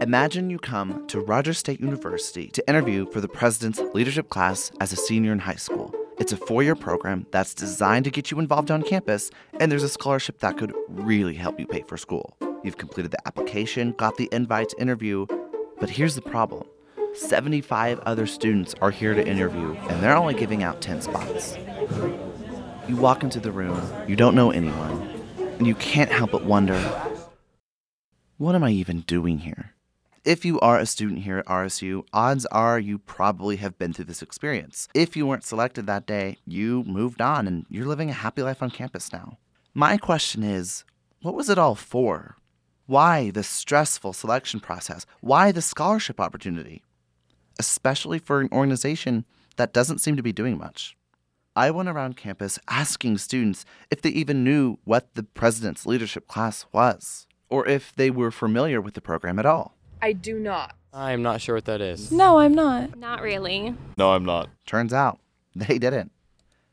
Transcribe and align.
Imagine 0.00 0.48
you 0.48 0.58
come 0.58 1.06
to 1.08 1.20
Rogers 1.20 1.58
State 1.58 1.78
University 1.78 2.46
to 2.48 2.66
interview 2.66 3.04
for 3.10 3.20
the 3.20 3.28
president's 3.28 3.80
leadership 3.92 4.30
class 4.30 4.72
as 4.80 4.94
a 4.94 4.96
senior 4.96 5.30
in 5.30 5.38
high 5.38 5.56
school. 5.56 5.94
It's 6.18 6.32
a 6.32 6.38
four 6.38 6.62
year 6.62 6.74
program 6.74 7.26
that's 7.32 7.52
designed 7.52 8.06
to 8.06 8.10
get 8.10 8.30
you 8.30 8.38
involved 8.38 8.70
on 8.70 8.82
campus, 8.82 9.30
and 9.58 9.70
there's 9.70 9.82
a 9.82 9.90
scholarship 9.90 10.38
that 10.38 10.56
could 10.56 10.72
really 10.88 11.34
help 11.34 11.60
you 11.60 11.66
pay 11.66 11.82
for 11.82 11.98
school. 11.98 12.34
You've 12.64 12.78
completed 12.78 13.10
the 13.10 13.28
application, 13.28 13.92
got 13.92 14.16
the 14.16 14.30
invite 14.32 14.70
to 14.70 14.80
interview, 14.80 15.26
but 15.78 15.90
here's 15.90 16.14
the 16.14 16.22
problem 16.22 16.66
75 17.12 17.98
other 18.00 18.26
students 18.26 18.74
are 18.80 18.90
here 18.90 19.12
to 19.12 19.28
interview, 19.28 19.74
and 19.74 20.02
they're 20.02 20.16
only 20.16 20.32
giving 20.32 20.62
out 20.62 20.80
10 20.80 21.02
spots. 21.02 21.58
You 22.88 22.96
walk 22.96 23.22
into 23.22 23.38
the 23.38 23.52
room, 23.52 23.78
you 24.08 24.16
don't 24.16 24.34
know 24.34 24.50
anyone, 24.50 25.10
and 25.58 25.66
you 25.66 25.74
can't 25.74 26.10
help 26.10 26.30
but 26.30 26.46
wonder 26.46 26.78
what 28.38 28.54
am 28.54 28.64
I 28.64 28.70
even 28.70 29.00
doing 29.02 29.40
here? 29.40 29.69
If 30.22 30.44
you 30.44 30.60
are 30.60 30.78
a 30.78 30.84
student 30.84 31.20
here 31.20 31.38
at 31.38 31.46
RSU, 31.46 32.04
odds 32.12 32.44
are 32.46 32.78
you 32.78 32.98
probably 32.98 33.56
have 33.56 33.78
been 33.78 33.94
through 33.94 34.04
this 34.04 34.20
experience. 34.20 34.86
If 34.92 35.16
you 35.16 35.26
weren't 35.26 35.44
selected 35.44 35.86
that 35.86 36.04
day, 36.04 36.36
you 36.44 36.84
moved 36.84 37.22
on 37.22 37.46
and 37.46 37.64
you're 37.70 37.86
living 37.86 38.10
a 38.10 38.14
happy 38.14 38.42
life 38.42 38.62
on 38.62 38.70
campus 38.70 39.14
now. 39.14 39.38
My 39.72 39.96
question 39.96 40.42
is 40.42 40.84
what 41.22 41.34
was 41.34 41.48
it 41.48 41.56
all 41.56 41.74
for? 41.74 42.36
Why 42.84 43.30
the 43.30 43.42
stressful 43.42 44.12
selection 44.12 44.60
process? 44.60 45.06
Why 45.22 45.52
the 45.52 45.62
scholarship 45.62 46.20
opportunity? 46.20 46.82
Especially 47.58 48.18
for 48.18 48.42
an 48.42 48.50
organization 48.52 49.24
that 49.56 49.72
doesn't 49.72 50.00
seem 50.00 50.16
to 50.16 50.22
be 50.22 50.32
doing 50.32 50.58
much. 50.58 50.98
I 51.56 51.70
went 51.70 51.88
around 51.88 52.18
campus 52.18 52.58
asking 52.68 53.16
students 53.18 53.64
if 53.90 54.02
they 54.02 54.10
even 54.10 54.44
knew 54.44 54.76
what 54.84 55.14
the 55.14 55.22
president's 55.22 55.86
leadership 55.86 56.28
class 56.28 56.66
was, 56.72 57.26
or 57.48 57.66
if 57.66 57.94
they 57.94 58.10
were 58.10 58.30
familiar 58.30 58.82
with 58.82 58.92
the 58.92 59.00
program 59.00 59.38
at 59.38 59.46
all. 59.46 59.78
I 60.02 60.12
do 60.12 60.38
not. 60.38 60.76
I'm 60.92 61.22
not 61.22 61.40
sure 61.40 61.56
what 61.56 61.66
that 61.66 61.80
is. 61.80 62.10
No, 62.10 62.38
I'm 62.38 62.54
not. 62.54 62.98
Not 62.98 63.22
really. 63.22 63.74
No, 63.96 64.12
I'm 64.12 64.24
not. 64.24 64.48
Turns 64.66 64.92
out 64.92 65.18
they 65.54 65.78
didn't. 65.78 66.12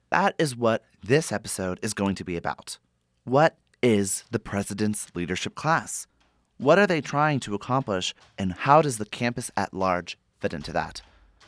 That 0.09 0.35
is 0.37 0.55
what 0.55 0.83
this 1.03 1.31
episode 1.31 1.79
is 1.81 1.93
going 1.93 2.15
to 2.15 2.23
be 2.23 2.37
about. 2.37 2.77
What 3.25 3.57
is 3.83 4.23
the 4.31 4.39
president's 4.39 5.07
leadership 5.13 5.55
class? 5.55 6.07
What 6.57 6.79
are 6.79 6.87
they 6.87 7.01
trying 7.01 7.39
to 7.41 7.53
accomplish, 7.53 8.15
and 8.37 8.53
how 8.53 8.81
does 8.81 8.97
the 8.97 9.05
campus 9.05 9.51
at 9.55 9.73
large 9.73 10.17
fit 10.39 10.53
into 10.53 10.71
that? 10.73 11.01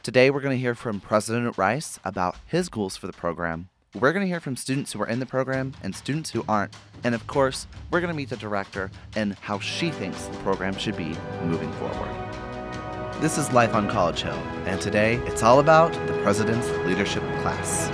Today, 0.04 0.30
we're 0.30 0.42
going 0.42 0.56
to 0.56 0.62
hear 0.62 0.76
from 0.76 1.00
President 1.00 1.58
Rice 1.58 2.00
about 2.04 2.36
his 2.46 2.70
goals 2.70 2.96
for 2.96 3.08
the 3.08 3.14
program. 3.14 3.70
We're 3.96 4.14
going 4.14 4.24
to 4.24 4.28
hear 4.28 4.40
from 4.40 4.56
students 4.56 4.94
who 4.94 5.02
are 5.02 5.08
in 5.08 5.20
the 5.20 5.26
program 5.26 5.74
and 5.82 5.96
students 5.96 6.30
who 6.30 6.46
aren't. 6.48 6.76
And 7.04 7.16
of 7.16 7.26
course, 7.26 7.66
we're 7.90 8.02
going 8.02 8.14
to 8.14 8.16
meet 8.16 8.30
the 8.30 8.38
director 8.38 8.92
and 9.16 9.34
how 9.42 9.58
she 9.58 9.90
thinks 9.90 10.26
the 10.26 10.38
program 10.38 10.78
should 10.78 10.96
be 10.96 11.16
moving 11.44 11.72
forward. 11.74 12.16
This 13.20 13.40
is 13.40 13.52
Life 13.52 13.74
on 13.74 13.90
College 13.90 14.22
Hill, 14.22 14.38
and 14.68 14.80
today 14.80 15.16
it's 15.26 15.42
all 15.42 15.60
about 15.60 15.92
the 16.06 16.14
President's 16.22 16.70
Leadership 16.86 17.24
Class. 17.42 17.90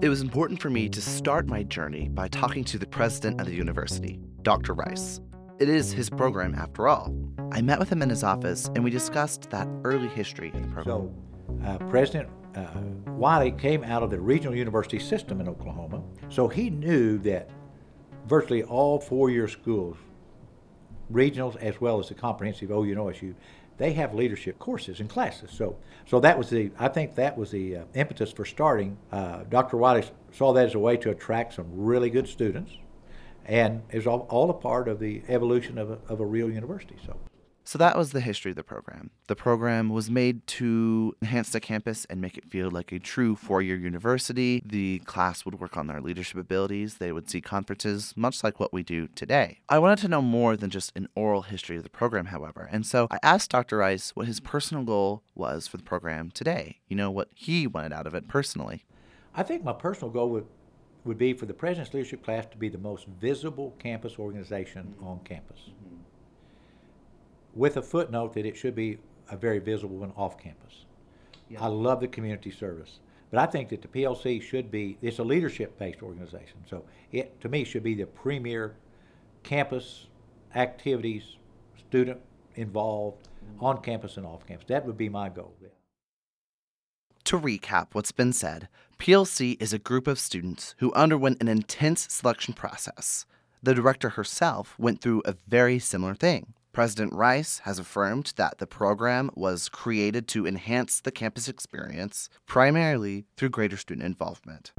It 0.00 0.08
was 0.08 0.22
important 0.22 0.62
for 0.62 0.70
me 0.70 0.88
to 0.88 1.02
start 1.02 1.48
my 1.48 1.64
journey 1.64 2.08
by 2.08 2.28
talking 2.28 2.62
to 2.64 2.78
the 2.78 2.86
president 2.86 3.40
of 3.40 3.48
the 3.48 3.54
university, 3.54 4.20
Dr. 4.42 4.74
Rice. 4.74 5.20
It 5.60 5.68
is 5.68 5.92
his 5.92 6.08
program 6.08 6.54
after 6.54 6.88
all. 6.88 7.14
I 7.52 7.60
met 7.60 7.78
with 7.78 7.92
him 7.92 8.00
in 8.00 8.08
his 8.08 8.24
office 8.24 8.70
and 8.74 8.82
we 8.82 8.88
discussed 8.88 9.50
that 9.50 9.68
early 9.84 10.08
history 10.08 10.48
of 10.54 10.62
the 10.62 10.68
program. 10.68 10.84
So, 10.86 11.14
uh, 11.66 11.76
President 11.90 12.30
uh, 12.56 12.66
Wiley 13.08 13.52
came 13.52 13.84
out 13.84 14.02
of 14.02 14.08
the 14.08 14.18
regional 14.18 14.56
university 14.56 14.98
system 14.98 15.38
in 15.38 15.50
Oklahoma, 15.50 16.02
so 16.30 16.48
he 16.48 16.70
knew 16.70 17.18
that 17.18 17.50
virtually 18.26 18.62
all 18.62 18.98
four 18.98 19.28
year 19.28 19.46
schools, 19.48 19.98
regionals 21.12 21.56
as 21.56 21.78
well 21.78 22.00
as 22.00 22.08
the 22.08 22.14
comprehensive 22.14 22.70
OU 22.70 22.82
and 22.84 22.96
OSU, 22.96 23.34
they 23.76 23.92
have 23.92 24.14
leadership 24.14 24.58
courses 24.58 25.00
and 25.00 25.10
classes. 25.10 25.50
So, 25.50 25.76
so 26.06 26.20
that 26.20 26.38
was 26.38 26.48
the, 26.48 26.70
I 26.78 26.88
think 26.88 27.14
that 27.16 27.36
was 27.36 27.50
the 27.50 27.76
uh, 27.76 27.84
impetus 27.92 28.32
for 28.32 28.46
starting. 28.46 28.96
Uh, 29.12 29.42
Dr. 29.50 29.76
Wiley 29.76 30.04
saw 30.32 30.54
that 30.54 30.64
as 30.64 30.74
a 30.74 30.78
way 30.78 30.96
to 30.96 31.10
attract 31.10 31.52
some 31.52 31.66
really 31.70 32.08
good 32.08 32.26
students, 32.26 32.72
and 33.46 33.82
was 33.92 34.06
all, 34.06 34.26
all 34.30 34.50
a 34.50 34.54
part 34.54 34.88
of 34.88 34.98
the 35.00 35.22
evolution 35.28 35.78
of 35.78 35.90
a, 35.90 35.98
of 36.08 36.20
a 36.20 36.26
real 36.26 36.50
university. 36.50 36.96
So. 37.04 37.16
So 37.70 37.78
that 37.78 37.96
was 37.96 38.10
the 38.10 38.20
history 38.20 38.50
of 38.50 38.56
the 38.56 38.64
program. 38.64 39.10
The 39.28 39.36
program 39.36 39.90
was 39.90 40.10
made 40.10 40.44
to 40.48 41.14
enhance 41.22 41.50
the 41.50 41.60
campus 41.60 42.04
and 42.06 42.20
make 42.20 42.36
it 42.36 42.50
feel 42.50 42.68
like 42.68 42.90
a 42.90 42.98
true 42.98 43.36
four 43.36 43.62
year 43.62 43.76
university. 43.76 44.60
The 44.64 44.98
class 45.00 45.44
would 45.44 45.60
work 45.60 45.76
on 45.76 45.86
their 45.86 46.00
leadership 46.00 46.36
abilities. 46.36 46.94
They 46.94 47.12
would 47.12 47.30
see 47.30 47.40
conferences, 47.40 48.12
much 48.16 48.42
like 48.42 48.58
what 48.58 48.72
we 48.72 48.82
do 48.82 49.06
today. 49.14 49.60
I 49.68 49.78
wanted 49.78 49.98
to 49.98 50.08
know 50.08 50.20
more 50.20 50.56
than 50.56 50.70
just 50.70 50.90
an 50.96 51.06
oral 51.14 51.42
history 51.42 51.76
of 51.76 51.84
the 51.84 51.90
program, 51.90 52.26
however. 52.26 52.68
And 52.72 52.84
so 52.84 53.06
I 53.08 53.20
asked 53.22 53.50
Dr. 53.50 53.76
Rice 53.76 54.16
what 54.16 54.26
his 54.26 54.40
personal 54.40 54.82
goal 54.82 55.22
was 55.36 55.68
for 55.68 55.76
the 55.76 55.84
program 55.84 56.32
today. 56.32 56.80
You 56.88 56.96
know, 56.96 57.12
what 57.12 57.28
he 57.36 57.68
wanted 57.68 57.92
out 57.92 58.08
of 58.08 58.14
it 58.14 58.26
personally. 58.26 58.84
I 59.32 59.44
think 59.44 59.62
my 59.62 59.74
personal 59.74 60.10
goal 60.10 60.28
would, 61.04 61.08
would 61.08 61.18
be 61.18 61.32
for 61.32 61.46
the 61.46 61.54
President's 61.54 61.94
Leadership 61.94 62.24
class 62.24 62.46
to 62.46 62.56
be 62.56 62.68
the 62.68 62.78
most 62.78 63.06
visible 63.20 63.74
campus 63.78 64.18
organization 64.18 64.94
mm-hmm. 64.96 65.06
on 65.06 65.20
campus. 65.24 65.58
Mm-hmm 65.58 65.96
with 67.54 67.76
a 67.76 67.82
footnote 67.82 68.34
that 68.34 68.46
it 68.46 68.56
should 68.56 68.74
be 68.74 68.98
a 69.30 69.36
very 69.36 69.58
visible 69.58 69.96
one 69.96 70.12
off 70.16 70.38
campus. 70.38 70.84
Yeah. 71.48 71.62
I 71.62 71.66
love 71.66 72.00
the 72.00 72.08
community 72.08 72.50
service, 72.50 73.00
but 73.30 73.40
I 73.40 73.46
think 73.46 73.68
that 73.70 73.82
the 73.82 73.88
PLC 73.88 74.40
should 74.40 74.70
be, 74.70 74.96
it's 75.02 75.18
a 75.18 75.24
leadership 75.24 75.78
based 75.78 76.02
organization. 76.02 76.58
So 76.68 76.84
it, 77.12 77.40
to 77.40 77.48
me, 77.48 77.64
should 77.64 77.82
be 77.82 77.94
the 77.94 78.06
premier 78.06 78.76
campus 79.42 80.06
activities, 80.54 81.36
student 81.88 82.20
involved 82.54 83.28
mm-hmm. 83.44 83.64
on 83.64 83.82
campus 83.82 84.16
and 84.16 84.26
off 84.26 84.46
campus. 84.46 84.66
That 84.68 84.86
would 84.86 84.98
be 84.98 85.08
my 85.08 85.28
goal. 85.28 85.54
Yeah. 85.60 85.68
To 87.24 87.38
recap 87.38 87.88
what's 87.92 88.12
been 88.12 88.32
said, 88.32 88.68
PLC 89.00 89.56
is 89.58 89.72
a 89.72 89.78
group 89.78 90.06
of 90.06 90.18
students 90.18 90.74
who 90.76 90.92
underwent 90.92 91.40
an 91.40 91.48
intense 91.48 92.06
selection 92.10 92.52
process. 92.52 93.24
The 93.62 93.72
director 93.72 94.10
herself 94.10 94.78
went 94.78 95.00
through 95.00 95.22
a 95.24 95.36
very 95.48 95.78
similar 95.78 96.14
thing. 96.14 96.52
President 96.72 97.14
Rice 97.14 97.60
has 97.60 97.78
affirmed 97.78 98.34
that 98.36 98.58
the 98.58 98.66
program 98.66 99.30
was 99.34 99.70
created 99.70 100.28
to 100.28 100.46
enhance 100.46 101.00
the 101.00 101.10
campus 101.10 101.48
experience, 101.48 102.28
primarily 102.44 103.24
through 103.38 103.48
greater 103.48 103.78
student 103.78 104.04
involvement. 104.04 104.72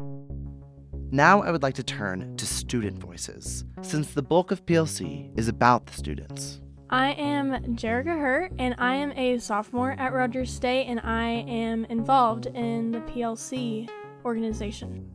Now 1.09 1.41
I 1.41 1.49
would 1.49 1.63
like 1.63 1.75
to 1.75 1.83
turn 1.83 2.37
to 2.37 2.45
student 2.45 2.99
voices, 2.99 3.65
since 3.81 4.13
the 4.13 4.21
bulk 4.21 4.51
of 4.51 4.67
PLC 4.67 5.35
is 5.35 5.47
about 5.47 5.87
the 5.87 5.93
students. 5.93 6.61
I 6.91 7.13
am 7.13 7.75
Jerica 7.75 8.19
Hurt, 8.19 8.51
and 8.59 8.75
I 8.77 8.93
am 8.95 9.13
a 9.13 9.39
sophomore 9.39 9.93
at 9.93 10.13
Rogers 10.13 10.53
State, 10.53 10.85
and 10.85 10.99
I 10.99 11.43
am 11.47 11.85
involved 11.85 12.45
in 12.45 12.91
the 12.91 12.99
PLC 12.99 13.89
organization. 14.25 15.09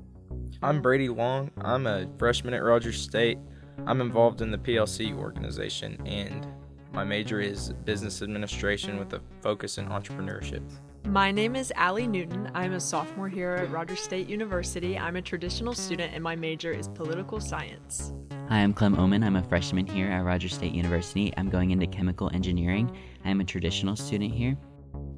I'm 0.62 0.80
Brady 0.80 1.08
Long. 1.08 1.50
I'm 1.58 1.86
a 1.86 2.06
freshman 2.18 2.54
at 2.54 2.62
Rogers 2.62 3.00
State. 3.00 3.38
I'm 3.86 4.00
involved 4.00 4.40
in 4.40 4.50
the 4.50 4.58
PLC 4.58 5.16
organization, 5.16 6.00
and 6.06 6.46
my 6.92 7.04
major 7.04 7.40
is 7.40 7.72
business 7.84 8.22
administration 8.22 8.98
with 8.98 9.12
a 9.12 9.20
focus 9.42 9.78
in 9.78 9.86
entrepreneurship. 9.88 10.62
My 11.06 11.30
name 11.30 11.54
is 11.54 11.72
Allie 11.76 12.08
Newton. 12.08 12.50
I'm 12.52 12.72
a 12.72 12.80
sophomore 12.80 13.28
here 13.28 13.52
at 13.52 13.70
Rogers 13.70 14.00
State 14.00 14.28
University. 14.28 14.98
I'm 14.98 15.14
a 15.14 15.22
traditional 15.22 15.72
student 15.72 16.12
and 16.12 16.22
my 16.22 16.34
major 16.34 16.72
is 16.72 16.88
political 16.88 17.38
science. 17.38 18.12
Hi, 18.48 18.58
I'm 18.58 18.72
Clem 18.72 18.98
Oman. 18.98 19.22
I'm 19.22 19.36
a 19.36 19.42
freshman 19.44 19.86
here 19.86 20.08
at 20.08 20.24
Rogers 20.24 20.54
State 20.54 20.72
University. 20.72 21.32
I'm 21.36 21.48
going 21.48 21.70
into 21.70 21.86
chemical 21.86 22.28
engineering. 22.34 22.90
I'm 23.24 23.40
a 23.40 23.44
traditional 23.44 23.94
student 23.94 24.32
here. 24.32 24.56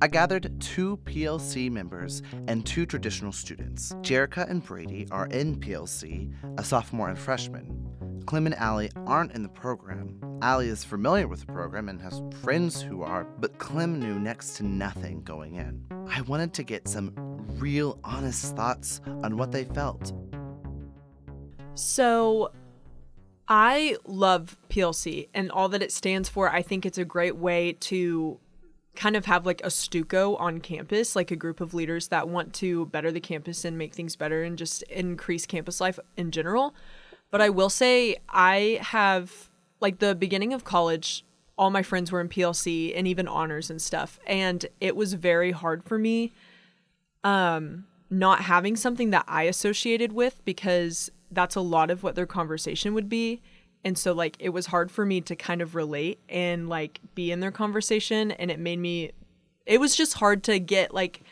I 0.01 0.07
gathered 0.07 0.61
two 0.61 0.97
PLC 0.99 1.69
members 1.69 2.23
and 2.47 2.65
two 2.65 2.87
traditional 2.87 3.33
students. 3.33 3.95
Jerica 4.01 4.49
and 4.49 4.63
Brady 4.63 5.09
are 5.11 5.27
in 5.27 5.59
PLC, 5.59 6.33
a 6.57 6.63
sophomore 6.63 7.09
and 7.09 7.19
freshman. 7.19 8.23
Clem 8.25 8.47
and 8.47 8.55
Allie 8.55 8.93
aren't 9.07 9.33
in 9.33 9.43
the 9.43 9.49
program. 9.49 10.21
Allie 10.41 10.69
is 10.69 10.85
familiar 10.85 11.27
with 11.27 11.41
the 11.41 11.53
program 11.53 11.89
and 11.89 12.01
has 12.01 12.23
friends 12.43 12.81
who 12.81 13.03
are, 13.03 13.25
but 13.25 13.59
Clem 13.59 13.99
knew 13.99 14.21
next 14.21 14.57
to 14.59 14.63
nothing 14.63 15.21
going 15.23 15.57
in. 15.57 15.85
I 16.09 16.21
wanted 16.21 16.55
to 16.55 16.63
get 16.63 16.87
some 16.87 17.13
real 17.59 17.99
honest 18.05 18.55
thoughts 18.55 19.01
on 19.25 19.37
what 19.37 19.51
they 19.51 19.65
felt. 19.65 20.13
So, 21.75 22.53
I 23.49 23.97
love 24.05 24.57
PLC 24.69 25.29
and 25.35 25.51
all 25.51 25.69
that 25.71 25.83
it 25.83 25.91
stands 25.91 26.29
for. 26.29 26.51
I 26.51 26.63
think 26.63 26.87
it's 26.87 26.99
a 26.99 27.05
great 27.05 27.37
way 27.37 27.73
to 27.81 28.39
kind 28.99 29.15
of 29.15 29.27
have 29.27 29.47
like 29.47 29.61
a 29.63 29.71
Stuco 29.71 30.35
on 30.41 30.59
campus, 30.59 31.15
like 31.15 31.31
a 31.31 31.37
group 31.37 31.61
of 31.61 31.73
leaders 31.73 32.09
that 32.09 32.29
want 32.29 32.53
to 32.55 32.87
better 32.87 33.13
the 33.13 33.21
campus 33.21 33.65
and 33.65 33.79
make 33.79 33.95
things 33.95 34.17
better 34.17 34.43
and 34.43 34.59
just 34.59 34.83
increase 34.85 35.47
campus 35.47 35.81
life 35.81 36.01
in 36.17 36.33
general. 36.33 36.75
But 37.31 37.41
I 37.41 37.49
will 37.49 37.71
say 37.71 38.17
I 38.29 38.81
have 38.83 39.51
like 39.81 40.01
the 40.01 40.17
beginning 40.17 40.53
of 40.53 40.65
college, 40.65 41.25
all 41.57 41.71
my 41.71 41.85
friends 41.85 42.11
were 42.11 42.21
in 42.21 42.29
PLC 42.29 42.93
and 42.97 43.07
even 43.07 43.29
honors 43.29 43.71
and 43.71 43.81
stuff. 43.81 44.19
And 44.27 44.67
it 44.81 44.97
was 44.97 45.15
very 45.15 45.53
hard 45.53 45.85
for 45.85 45.97
me 45.97 46.33
um 47.25 47.85
not 48.11 48.43
having 48.43 48.75
something 48.75 49.11
that 49.11 49.25
I 49.29 49.43
associated 49.45 50.13
with 50.13 50.45
because 50.45 51.11
that's 51.31 51.57
a 51.57 51.61
lot 51.61 51.91
of 51.91 52.03
what 52.03 52.17
their 52.17 52.27
conversation 52.27 52.95
would 52.95 53.09
be. 53.09 53.43
And 53.85 53.97
so 53.97 54.13
like 54.13 54.37
it 54.39 54.51
was 54.51 54.67
hard 54.67 54.91
for 54.91 55.07
me 55.07 55.21
to 55.23 55.37
kind 55.37 55.63
of 55.63 55.75
relate 55.75 56.19
and 56.29 56.69
like 56.69 57.01
be 57.15 57.31
in 57.31 57.41
their 57.41 57.53
conversation 57.53 58.31
and 58.33 58.51
it 58.51 58.59
made 58.59 58.79
me 58.79 59.13
it 59.67 59.79
was 59.79 59.95
just 59.95 60.15
hard 60.15 60.43
to 60.45 60.59
get 60.59 60.93
like 60.93 61.23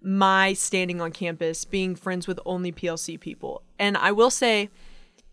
my 0.00 0.52
standing 0.52 1.00
on 1.00 1.12
campus 1.12 1.64
being 1.64 1.94
friends 1.94 2.26
with 2.26 2.40
only 2.44 2.72
PLC 2.72 3.18
people. 3.18 3.62
And 3.78 3.96
I 3.96 4.12
will 4.12 4.30
say 4.30 4.70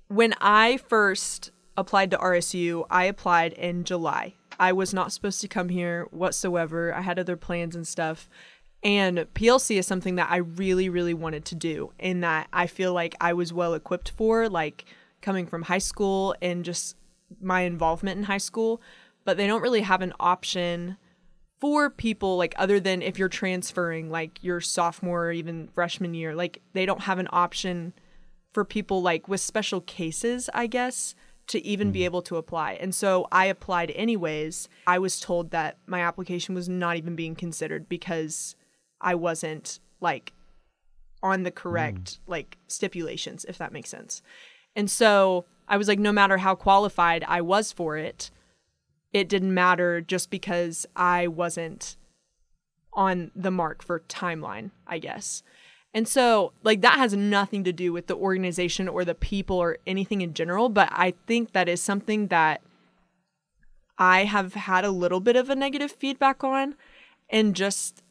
when 0.07 0.33
I 0.41 0.77
first 0.77 1.51
applied 1.77 2.11
to 2.11 2.17
RSU, 2.17 2.85
I 2.89 3.05
applied 3.05 3.53
in 3.53 3.83
July. 3.83 4.33
I 4.59 4.73
was 4.73 4.93
not 4.93 5.13
supposed 5.13 5.41
to 5.41 5.47
come 5.47 5.69
here 5.69 6.07
whatsoever. 6.11 6.93
I 6.93 7.01
had 7.01 7.17
other 7.17 7.37
plans 7.37 7.75
and 7.75 7.87
stuff. 7.87 8.29
And 8.83 9.19
PLC 9.33 9.77
is 9.77 9.87
something 9.87 10.15
that 10.15 10.29
I 10.29 10.37
really, 10.37 10.89
really 10.89 11.13
wanted 11.13 11.45
to 11.45 11.55
do, 11.55 11.91
and 11.99 12.23
that 12.23 12.47
I 12.53 12.65
feel 12.67 12.93
like 12.93 13.13
I 13.19 13.33
was 13.33 13.51
well 13.51 13.73
equipped 13.73 14.11
for, 14.11 14.47
like 14.47 14.85
coming 15.21 15.45
from 15.45 15.63
high 15.63 15.79
school 15.79 16.35
and 16.41 16.65
just 16.65 16.95
my 17.41 17.61
involvement 17.61 18.17
in 18.17 18.23
high 18.23 18.37
school. 18.37 18.81
But 19.25 19.37
they 19.37 19.47
don't 19.47 19.61
really 19.61 19.81
have 19.81 20.01
an 20.01 20.13
option 20.19 20.97
for 21.59 21.89
people, 21.89 22.37
like, 22.37 22.55
other 22.57 22.79
than 22.79 23.01
if 23.01 23.19
you're 23.19 23.27
transferring, 23.27 24.09
like 24.09 24.41
your 24.41 24.61
sophomore 24.61 25.25
or 25.25 25.31
even 25.31 25.67
freshman 25.67 26.13
year, 26.13 26.33
like, 26.33 26.61
they 26.73 26.85
don't 26.85 27.01
have 27.01 27.19
an 27.19 27.27
option 27.31 27.93
for 28.53 28.63
people, 28.63 29.01
like, 29.01 29.27
with 29.27 29.41
special 29.41 29.81
cases, 29.81 30.49
I 30.53 30.67
guess, 30.67 31.15
to 31.49 31.63
even 31.65 31.91
be 31.91 31.99
hmm. 31.99 32.05
able 32.05 32.21
to 32.21 32.37
apply. 32.37 32.73
And 32.73 32.95
so 32.95 33.27
I 33.31 33.47
applied 33.47 33.91
anyways. 33.91 34.69
I 34.87 34.99
was 34.99 35.19
told 35.19 35.51
that 35.51 35.77
my 35.85 36.01
application 36.01 36.55
was 36.55 36.69
not 36.69 36.95
even 36.95 37.15
being 37.15 37.35
considered 37.35 37.89
because 37.89 38.55
I 39.01 39.15
wasn't 39.15 39.79
like 39.99 40.33
on 41.21 41.43
the 41.43 41.51
correct 41.51 42.19
hmm. 42.25 42.31
like 42.31 42.57
stipulations, 42.67 43.45
if 43.49 43.57
that 43.57 43.73
makes 43.73 43.89
sense. 43.89 44.21
And 44.79 44.89
so 44.89 45.43
I 45.67 45.75
was 45.75 45.89
like, 45.89 45.99
no 45.99 46.13
matter 46.13 46.37
how 46.37 46.55
qualified 46.55 47.25
I 47.27 47.41
was 47.41 47.69
for 47.69 47.97
it, 47.97 48.31
it 49.11 49.27
didn't 49.27 49.53
matter 49.53 49.99
just 49.99 50.29
because 50.29 50.85
I 50.95 51.27
wasn't 51.27 51.97
on 52.93 53.31
the 53.35 53.51
mark 53.51 53.83
for 53.83 53.99
timeline, 53.99 54.71
I 54.87 54.99
guess. 54.99 55.43
And 55.93 56.07
so, 56.07 56.53
like, 56.63 56.79
that 56.79 56.97
has 56.97 57.13
nothing 57.13 57.65
to 57.65 57.73
do 57.73 57.91
with 57.91 58.07
the 58.07 58.15
organization 58.15 58.87
or 58.87 59.03
the 59.03 59.15
people 59.15 59.57
or 59.57 59.79
anything 59.85 60.21
in 60.21 60.33
general, 60.33 60.69
but 60.69 60.87
I 60.93 61.13
think 61.27 61.51
that 61.51 61.67
is 61.67 61.81
something 61.81 62.27
that 62.27 62.61
I 63.97 64.23
have 64.23 64.53
had 64.53 64.85
a 64.85 64.91
little 64.91 65.19
bit 65.19 65.35
of 65.35 65.49
a 65.49 65.55
negative 65.55 65.91
feedback 65.91 66.41
on. 66.41 66.75
And 67.29 67.53
just, 67.53 68.01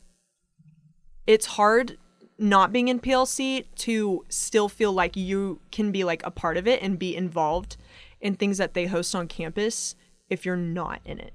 it's 1.27 1.47
hard 1.47 1.97
not 2.39 2.73
being 2.73 2.89
in 2.89 3.01
PLC 3.01 3.65
to 3.77 4.25
still 4.29 4.69
feel 4.69 4.93
like 4.93 5.17
you 5.17 5.61
can 5.73 5.91
be 5.91 6.05
like 6.05 6.25
a 6.25 6.31
part 6.31 6.57
of 6.57 6.69
it 6.69 6.81
and 6.83 6.99
be 6.99 7.17
involved 7.17 7.77
in 8.21 8.35
things 8.35 8.59
that 8.59 8.75
they 8.75 8.87
host 8.87 9.15
on 9.15 9.27
campus 9.27 9.97
if 10.31 10.47
you're 10.47 10.57
not 10.57 11.01
in 11.05 11.19
it. 11.19 11.33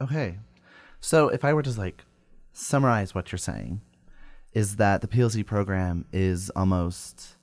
Okay. 0.00 0.38
So 1.00 1.28
if 1.28 1.44
I 1.44 1.52
were 1.52 1.62
to 1.62 1.70
like 1.78 2.04
summarize 2.52 3.14
what 3.14 3.32
you're 3.32 3.38
saying, 3.38 3.80
is 4.52 4.76
that 4.76 5.00
the 5.00 5.08
PLC 5.08 5.44
program 5.44 6.04
is 6.12 6.50
almost 6.50 7.36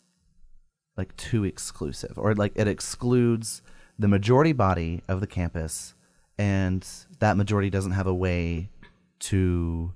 like 0.96 1.16
too 1.16 1.44
exclusive, 1.44 2.14
or 2.18 2.36
like 2.36 2.52
it 2.56 2.68
excludes 2.68 3.62
the 3.98 4.08
majority 4.08 4.54
body 4.54 5.02
of 5.08 5.20
the 5.20 5.28
campus, 5.28 5.96
and 6.38 6.86
that 7.20 7.38
majority 7.38 7.70
doesn't 7.70 7.94
have 7.94 8.06
a 8.06 8.14
way 8.14 8.70
to 9.20 9.94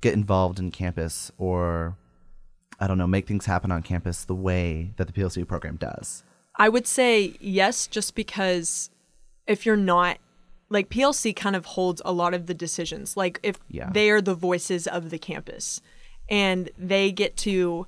get 0.00 0.14
involved 0.14 0.58
in 0.58 0.70
campus 0.70 1.30
or 1.38 1.96
I 2.78 2.86
don't 2.86 2.98
know, 2.98 3.06
make 3.06 3.26
things 3.26 3.46
happen 3.46 3.72
on 3.72 3.82
campus 3.82 4.24
the 4.24 4.34
way 4.34 4.92
that 4.96 5.06
the 5.06 5.12
PLC 5.12 5.46
program 5.46 5.76
does. 5.76 6.22
I 6.56 6.68
would 6.68 6.86
say 6.86 7.34
yes, 7.40 7.86
just 7.86 8.14
because 8.14 8.90
if 9.46 9.64
you're 9.64 9.76
not 9.76 10.18
like 10.68 10.88
PLC 10.90 11.34
kind 11.34 11.54
of 11.54 11.64
holds 11.64 12.02
a 12.04 12.12
lot 12.12 12.34
of 12.34 12.46
the 12.46 12.54
decisions. 12.54 13.16
Like 13.16 13.38
if 13.42 13.58
Yeah. 13.68 13.88
they 13.92 14.10
are 14.10 14.20
the 14.20 14.34
voices 14.34 14.86
of 14.88 15.10
the 15.10 15.18
campus 15.18 15.80
and 16.28 16.70
they 16.76 17.12
get 17.12 17.36
to 17.38 17.86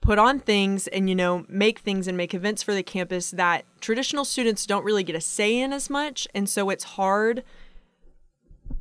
put 0.00 0.18
on 0.18 0.40
things 0.40 0.88
and 0.88 1.08
you 1.08 1.14
know 1.14 1.44
make 1.48 1.78
things 1.80 2.08
and 2.08 2.16
make 2.16 2.34
events 2.34 2.62
for 2.62 2.74
the 2.74 2.82
campus 2.82 3.30
that 3.30 3.64
traditional 3.80 4.24
students 4.24 4.66
don't 4.66 4.82
really 4.84 5.04
get 5.04 5.14
a 5.14 5.20
say 5.20 5.56
in 5.58 5.72
as 5.74 5.88
much 5.90 6.26
and 6.34 6.48
so 6.48 6.70
it's 6.70 6.84
hard 6.84 7.44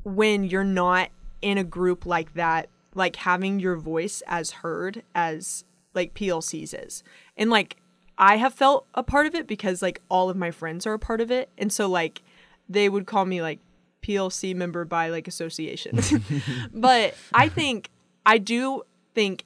when 0.03 0.43
you're 0.45 0.63
not 0.63 1.09
in 1.41 1.57
a 1.57 1.63
group 1.63 2.05
like 2.05 2.33
that 2.33 2.69
like 2.93 3.15
having 3.17 3.59
your 3.59 3.75
voice 3.75 4.21
as 4.27 4.51
heard 4.51 5.03
as 5.13 5.63
like 5.93 6.13
PLC's 6.13 6.73
is. 6.73 7.03
And 7.37 7.49
like 7.49 7.77
I 8.17 8.37
have 8.37 8.53
felt 8.53 8.85
a 8.93 9.03
part 9.03 9.25
of 9.25 9.35
it 9.35 9.47
because 9.47 9.81
like 9.81 10.01
all 10.09 10.29
of 10.29 10.37
my 10.37 10.51
friends 10.51 10.85
are 10.85 10.93
a 10.93 10.99
part 10.99 11.21
of 11.21 11.31
it. 11.31 11.49
And 11.57 11.71
so 11.71 11.87
like 11.87 12.21
they 12.67 12.89
would 12.89 13.05
call 13.05 13.25
me 13.25 13.41
like 13.41 13.59
PLC 14.01 14.55
member 14.55 14.85
by 14.85 15.09
like 15.09 15.27
association. 15.27 15.99
but 16.73 17.15
I 17.33 17.49
think 17.49 17.89
I 18.25 18.37
do 18.37 18.83
think 19.13 19.45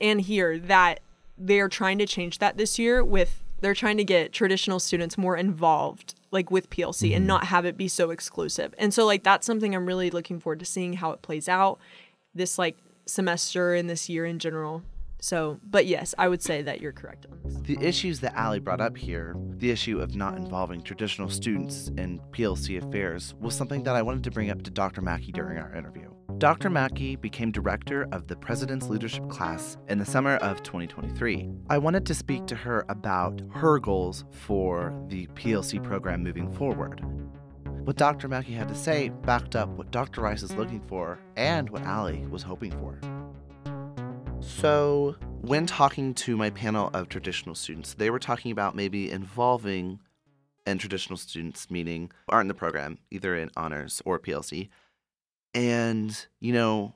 and 0.00 0.20
hear 0.20 0.58
that 0.58 1.00
they 1.36 1.60
are 1.60 1.68
trying 1.68 1.98
to 1.98 2.06
change 2.06 2.38
that 2.38 2.56
this 2.56 2.78
year 2.78 3.04
with 3.04 3.44
they're 3.60 3.74
trying 3.74 3.98
to 3.98 4.04
get 4.04 4.32
traditional 4.32 4.80
students 4.80 5.18
more 5.18 5.36
involved 5.36 6.14
like 6.30 6.50
with 6.50 6.70
PLC 6.70 7.12
and 7.12 7.22
mm-hmm. 7.22 7.26
not 7.26 7.44
have 7.44 7.64
it 7.64 7.76
be 7.76 7.88
so 7.88 8.10
exclusive. 8.10 8.74
And 8.78 8.94
so 8.94 9.06
like 9.06 9.22
that's 9.22 9.46
something 9.46 9.74
I'm 9.74 9.86
really 9.86 10.10
looking 10.10 10.40
forward 10.40 10.60
to 10.60 10.64
seeing 10.64 10.94
how 10.94 11.12
it 11.12 11.22
plays 11.22 11.48
out 11.48 11.78
this 12.34 12.58
like 12.58 12.76
semester 13.06 13.74
and 13.74 13.88
this 13.90 14.08
year 14.08 14.24
in 14.24 14.38
general. 14.38 14.82
So, 15.22 15.60
but 15.68 15.86
yes, 15.86 16.14
I 16.16 16.28
would 16.28 16.42
say 16.42 16.62
that 16.62 16.80
you're 16.80 16.92
correct 16.92 17.26
on 17.30 17.40
this. 17.44 17.56
The 17.62 17.78
issues 17.86 18.20
that 18.20 18.34
Allie 18.34 18.58
brought 18.58 18.80
up 18.80 18.96
here, 18.96 19.36
the 19.36 19.70
issue 19.70 20.00
of 20.00 20.16
not 20.16 20.36
involving 20.36 20.82
traditional 20.82 21.28
students 21.28 21.88
in 21.88 22.20
PLC 22.30 22.82
affairs, 22.82 23.34
was 23.38 23.54
something 23.54 23.82
that 23.82 23.94
I 23.94 24.02
wanted 24.02 24.24
to 24.24 24.30
bring 24.30 24.50
up 24.50 24.62
to 24.62 24.70
Dr. 24.70 25.02
Mackey 25.02 25.30
during 25.32 25.58
our 25.58 25.74
interview. 25.74 26.10
Dr. 26.40 26.70
Mackey 26.70 27.16
became 27.16 27.52
director 27.52 28.08
of 28.12 28.26
the 28.26 28.34
President's 28.34 28.88
Leadership 28.88 29.28
class 29.28 29.76
in 29.90 29.98
the 29.98 30.06
summer 30.06 30.36
of 30.36 30.62
2023. 30.62 31.50
I 31.68 31.76
wanted 31.76 32.06
to 32.06 32.14
speak 32.14 32.46
to 32.46 32.54
her 32.54 32.86
about 32.88 33.42
her 33.50 33.78
goals 33.78 34.24
for 34.30 34.98
the 35.08 35.26
PLC 35.34 35.84
program 35.84 36.22
moving 36.22 36.50
forward. 36.50 37.02
What 37.84 37.96
Dr. 37.96 38.26
Mackey 38.26 38.54
had 38.54 38.68
to 38.68 38.74
say 38.74 39.10
backed 39.10 39.54
up 39.54 39.68
what 39.68 39.90
Dr. 39.90 40.22
Rice 40.22 40.42
is 40.42 40.54
looking 40.54 40.80
for 40.80 41.18
and 41.36 41.68
what 41.68 41.82
Allie 41.82 42.24
was 42.30 42.42
hoping 42.42 42.70
for. 42.70 42.98
So, 44.40 45.16
when 45.42 45.66
talking 45.66 46.14
to 46.14 46.38
my 46.38 46.48
panel 46.48 46.88
of 46.94 47.10
traditional 47.10 47.54
students, 47.54 47.92
they 47.92 48.08
were 48.08 48.18
talking 48.18 48.50
about 48.50 48.74
maybe 48.74 49.10
involving 49.10 50.00
and 50.64 50.80
traditional 50.80 51.18
students, 51.18 51.70
meaning 51.70 52.10
aren't 52.30 52.44
in 52.44 52.48
the 52.48 52.54
program, 52.54 52.96
either 53.10 53.36
in 53.36 53.50
honors 53.56 54.00
or 54.06 54.18
PLC, 54.18 54.70
and 55.54 56.26
you 56.40 56.52
know, 56.52 56.94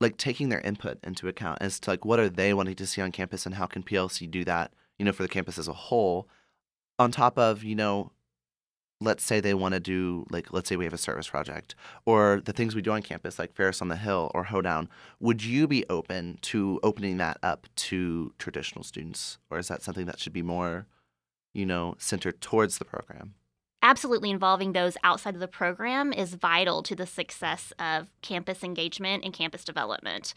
like 0.00 0.16
taking 0.16 0.48
their 0.48 0.60
input 0.60 0.98
into 1.02 1.28
account 1.28 1.58
as 1.60 1.80
to 1.80 1.90
like 1.90 2.04
what 2.04 2.20
are 2.20 2.28
they 2.28 2.54
wanting 2.54 2.76
to 2.76 2.86
see 2.86 3.00
on 3.00 3.12
campus 3.12 3.46
and 3.46 3.54
how 3.54 3.66
can 3.66 3.82
PLC 3.82 4.30
do 4.30 4.44
that, 4.44 4.72
you 4.98 5.04
know, 5.04 5.12
for 5.12 5.22
the 5.22 5.28
campus 5.28 5.58
as 5.58 5.68
a 5.68 5.72
whole, 5.72 6.28
on 6.98 7.10
top 7.10 7.38
of 7.38 7.64
you 7.64 7.74
know 7.74 8.10
let's 9.00 9.24
say 9.24 9.40
they 9.40 9.54
want 9.54 9.74
to 9.74 9.80
do 9.80 10.24
like 10.30 10.52
let's 10.52 10.68
say 10.68 10.76
we 10.76 10.84
have 10.84 10.94
a 10.94 10.98
service 10.98 11.28
project 11.28 11.74
or 12.06 12.40
the 12.44 12.52
things 12.52 12.74
we 12.74 12.82
do 12.82 12.92
on 12.92 13.02
campus 13.02 13.38
like 13.38 13.54
Ferris 13.54 13.82
on 13.82 13.88
the 13.88 13.96
Hill 13.96 14.30
or 14.34 14.44
Hoedown, 14.44 14.88
would 15.20 15.44
you 15.44 15.66
be 15.66 15.84
open 15.88 16.38
to 16.42 16.80
opening 16.82 17.18
that 17.18 17.38
up 17.42 17.66
to 17.76 18.32
traditional 18.38 18.84
students 18.84 19.38
or 19.50 19.58
is 19.58 19.68
that 19.68 19.82
something 19.82 20.06
that 20.06 20.18
should 20.18 20.32
be 20.32 20.42
more, 20.42 20.86
you 21.52 21.66
know, 21.66 21.94
centered 21.98 22.40
towards 22.40 22.78
the 22.78 22.84
program? 22.84 23.34
Absolutely 23.84 24.30
involving 24.30 24.72
those 24.72 24.96
outside 25.04 25.34
of 25.34 25.40
the 25.40 25.46
program 25.46 26.12
is 26.12 26.34
vital 26.34 26.82
to 26.82 26.96
the 26.96 27.06
success 27.06 27.72
of 27.78 28.08
campus 28.22 28.64
engagement 28.64 29.22
and 29.22 29.34
campus 29.34 29.62
development. 29.62 30.32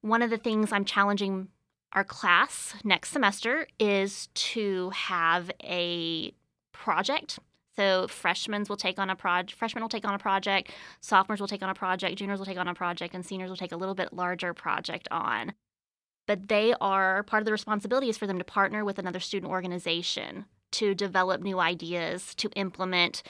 One 0.00 0.22
of 0.22 0.30
the 0.30 0.38
things 0.38 0.72
I'm 0.72 0.84
challenging 0.84 1.48
our 1.92 2.04
class 2.04 2.74
next 2.84 3.10
semester 3.10 3.66
is 3.80 4.28
to 4.34 4.90
have 4.90 5.50
a 5.62 6.32
project. 6.72 7.40
So 7.74 8.06
freshmen 8.06 8.64
will 8.68 8.76
take 8.76 8.98
on 8.98 9.10
a 9.10 9.16
project, 9.16 9.58
freshmen 9.58 9.82
will 9.82 9.88
take 9.88 10.06
on 10.06 10.14
a 10.14 10.18
project, 10.18 10.70
sophomores 11.00 11.40
will 11.40 11.48
take 11.48 11.62
on 11.62 11.70
a 11.70 11.74
project, 11.74 12.16
juniors 12.16 12.38
will 12.38 12.46
take 12.46 12.58
on 12.58 12.68
a 12.68 12.74
project, 12.74 13.14
and 13.14 13.26
seniors 13.26 13.50
will 13.50 13.56
take 13.56 13.72
a 13.72 13.76
little 13.76 13.94
bit 13.94 14.12
larger 14.12 14.54
project 14.54 15.08
on. 15.10 15.52
But 16.26 16.48
they 16.48 16.74
are 16.80 17.22
part 17.24 17.40
of 17.40 17.44
the 17.46 17.52
responsibility 17.52 18.08
is 18.08 18.18
for 18.18 18.26
them 18.26 18.38
to 18.38 18.44
partner 18.44 18.84
with 18.84 18.98
another 18.98 19.20
student 19.20 19.50
organization 19.50 20.44
to 20.72 20.94
develop 20.94 21.40
new 21.40 21.58
ideas, 21.58 22.34
to 22.36 22.50
implement 22.50 23.22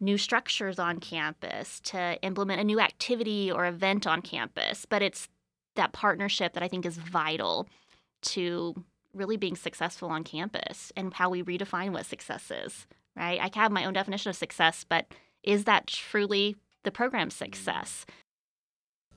new 0.00 0.18
structures 0.18 0.78
on 0.78 0.98
campus, 0.98 1.80
to 1.80 2.18
implement 2.22 2.60
a 2.60 2.64
new 2.64 2.80
activity 2.80 3.50
or 3.50 3.66
event 3.66 4.06
on 4.06 4.22
campus. 4.22 4.86
But 4.86 5.02
it's 5.02 5.28
that 5.76 5.92
partnership 5.92 6.52
that 6.54 6.62
I 6.62 6.68
think 6.68 6.86
is 6.86 6.96
vital 6.96 7.68
to 8.22 8.74
really 9.12 9.36
being 9.36 9.56
successful 9.56 10.08
on 10.08 10.24
campus 10.24 10.92
and 10.96 11.14
how 11.14 11.30
we 11.30 11.42
redefine 11.42 11.92
what 11.92 12.06
success 12.06 12.50
is, 12.50 12.86
right? 13.16 13.40
I 13.40 13.50
have 13.58 13.70
my 13.70 13.84
own 13.84 13.92
definition 13.92 14.30
of 14.30 14.36
success, 14.36 14.84
but 14.88 15.06
is 15.42 15.64
that 15.64 15.86
truly 15.86 16.56
the 16.82 16.90
program's 16.90 17.34
success? 17.34 18.04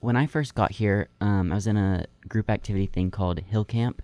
When 0.00 0.16
I 0.16 0.26
first 0.26 0.54
got 0.54 0.72
here, 0.72 1.08
um, 1.20 1.50
I 1.50 1.56
was 1.56 1.66
in 1.66 1.76
a 1.76 2.06
group 2.28 2.48
activity 2.48 2.86
thing 2.86 3.10
called 3.10 3.40
Hill 3.40 3.64
Camp, 3.64 4.00